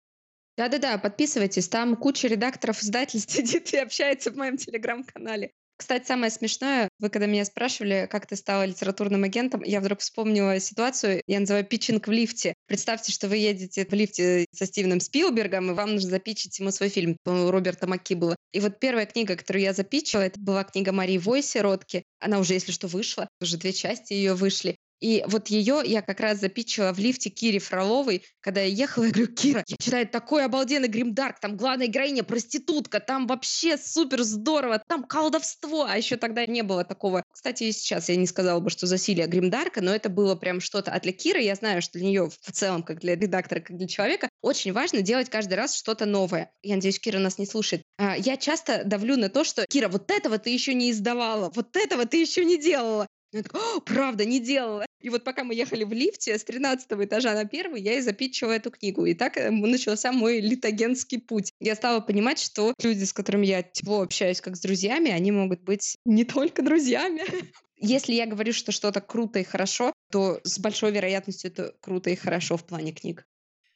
[0.56, 5.52] Да-да-да, подписывайтесь, там куча редакторов издательств сидит и общается в моем телеграм-канале.
[5.76, 10.60] Кстати, самое смешное, вы когда меня спрашивали, как ты стала литературным агентом, я вдруг вспомнила
[10.60, 12.54] ситуацию, я называю питчинг в лифте.
[12.66, 16.90] Представьте, что вы едете в лифте со Стивеном Спилбергом, и вам нужно запичить ему свой
[16.90, 18.36] фильм, у Роберта Макки было.
[18.52, 22.04] И вот первая книга, которую я запичила, это была книга Марии Войси «Ротки».
[22.20, 24.76] Она уже, если что, вышла, уже две части ее вышли.
[25.00, 29.10] И вот ее я как раз запичила в лифте Кире Фроловой, когда я ехала, я
[29.10, 34.82] говорю, Кира, я читаю такой обалденный гримдарк, там главная героиня проститутка, там вообще супер здорово,
[34.86, 37.22] там колдовство, а еще тогда не было такого.
[37.32, 40.92] Кстати, и сейчас я не сказала бы, что засилие гримдарка, но это было прям что-то.
[40.92, 43.86] А для Киры я знаю, что для нее в целом, как для редактора, как для
[43.86, 46.50] человека, очень важно делать каждый раз что-то новое.
[46.62, 47.82] Я надеюсь, Кира нас не слушает.
[47.98, 51.76] А, я часто давлю на то, что Кира, вот этого ты еще не издавала, вот
[51.76, 53.06] этого ты еще не делала.
[53.34, 54.86] Я такая, правда, не делала.
[55.00, 58.52] И вот пока мы ехали в лифте с 13 этажа на первый, я и запитчила
[58.52, 59.04] эту книгу.
[59.06, 61.50] И так э, начался мой литагенский путь.
[61.58, 65.62] Я стала понимать, что люди, с которыми я тепло общаюсь как с друзьями, они могут
[65.62, 67.22] быть не только друзьями.
[67.76, 72.14] Если я говорю, что что-то круто и хорошо, то с большой вероятностью это круто и
[72.14, 73.26] хорошо в плане книг.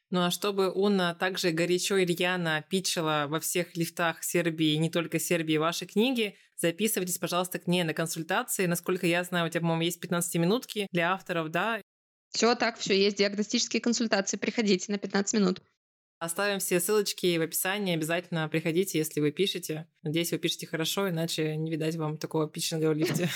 [0.09, 5.19] Ну а чтобы Уна также горячо и рьяно питчила во всех лифтах Сербии, не только
[5.19, 8.65] Сербии, ваши книги, записывайтесь, пожалуйста, к ней на консультации.
[8.65, 11.81] Насколько я знаю, у тебя, по-моему, есть 15-минутки для авторов, да?
[12.31, 14.37] Все так, все есть диагностические консультации.
[14.37, 15.61] Приходите на 15 минут.
[16.19, 17.95] Оставим все ссылочки в описании.
[17.95, 19.87] Обязательно приходите, если вы пишете.
[20.03, 23.29] Надеюсь, вы пишете хорошо, иначе не видать вам такого питчинга в лифте.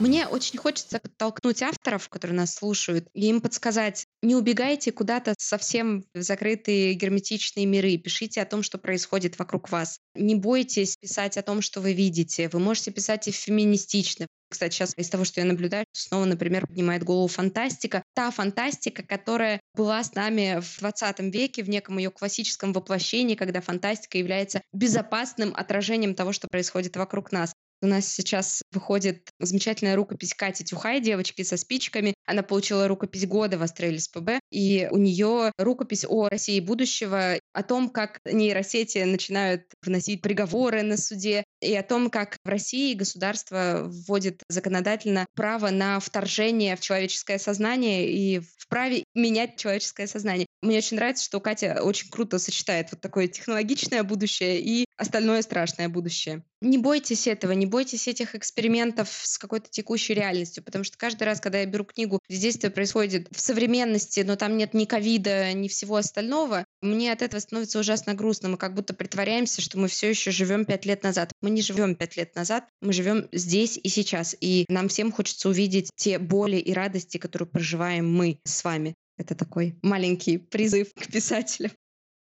[0.00, 6.06] Мне очень хочется подтолкнуть авторов, которые нас слушают, и им подсказать, не убегайте куда-то совсем
[6.14, 9.98] в закрытые герметичные миры, пишите о том, что происходит вокруг вас.
[10.14, 12.48] Не бойтесь писать о том, что вы видите.
[12.48, 14.26] Вы можете писать и феминистично.
[14.48, 18.02] Кстати, сейчас из того, что я наблюдаю, снова, например, поднимает голову фантастика.
[18.14, 23.60] Та фантастика, которая была с нами в 20 веке в неком ее классическом воплощении, когда
[23.60, 27.52] фантастика является безопасным отражением того, что происходит вокруг нас.
[27.82, 32.14] У нас сейчас выходит замечательная рукопись Кати Тюхай, девочки со спичками.
[32.26, 37.62] Она получила рукопись года в Астрелис ПБ, и у нее рукопись о России будущего, о
[37.62, 43.82] том, как нейросети начинают вносить приговоры на суде, и о том, как в России государство
[43.84, 50.46] вводит законодательно право на вторжение в человеческое сознание и вправе менять человеческое сознание.
[50.62, 55.88] Мне очень нравится, что Катя очень круто сочетает вот такое технологичное будущее и остальное страшное
[55.88, 56.44] будущее.
[56.60, 61.40] Не бойтесь этого, не бойтесь этих экспериментов с какой-то текущей реальностью, потому что каждый раз,
[61.40, 65.68] когда я беру книгу, где действие происходит в современности, но там нет ни ковида, ни
[65.68, 68.48] всего остального, мне от этого становится ужасно грустно.
[68.48, 71.32] Мы как будто притворяемся, что мы все еще живем пять лет назад.
[71.42, 74.34] Мы не живем пять лет назад, мы живем здесь и сейчас.
[74.40, 78.94] И нам всем хочется увидеть те боли и радости, которые проживаем мы с вами.
[79.16, 81.72] Это такой маленький призыв к писателям.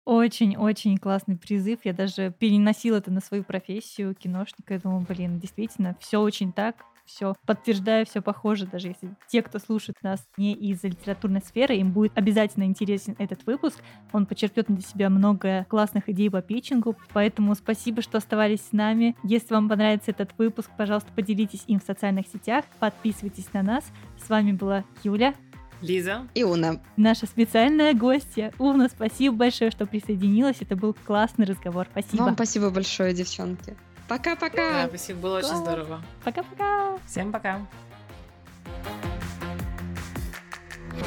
[0.06, 1.80] Очень-очень классный призыв.
[1.84, 4.74] Я даже переносила это на свою профессию киношника.
[4.74, 6.76] Я думаю, блин, действительно, все очень так,
[7.06, 11.92] все подтверждаю, все похоже, даже если те, кто слушает нас не из литературной сферы, им
[11.92, 13.78] будет обязательно интересен этот выпуск.
[14.12, 19.16] Он почерпнет для себя много классных идей по питчингу, поэтому спасибо, что оставались с нами.
[19.22, 23.84] Если вам понравится этот выпуск, пожалуйста, поделитесь им в социальных сетях, подписывайтесь на нас.
[24.24, 25.34] С вами была Юля.
[25.82, 26.26] Лиза.
[26.34, 26.80] И Уна.
[26.96, 28.52] Наша специальная гостья.
[28.58, 30.56] Уна, спасибо большое, что присоединилась.
[30.60, 31.86] Это был классный разговор.
[31.90, 32.22] Спасибо.
[32.22, 33.76] Вам спасибо большое, девчонки.
[34.08, 34.82] Пока-пока.
[34.82, 36.02] Да, спасибо, было очень здорово.
[36.24, 36.98] Пока-пока.
[37.06, 37.60] Всем пока.
[40.94, 41.06] Пока.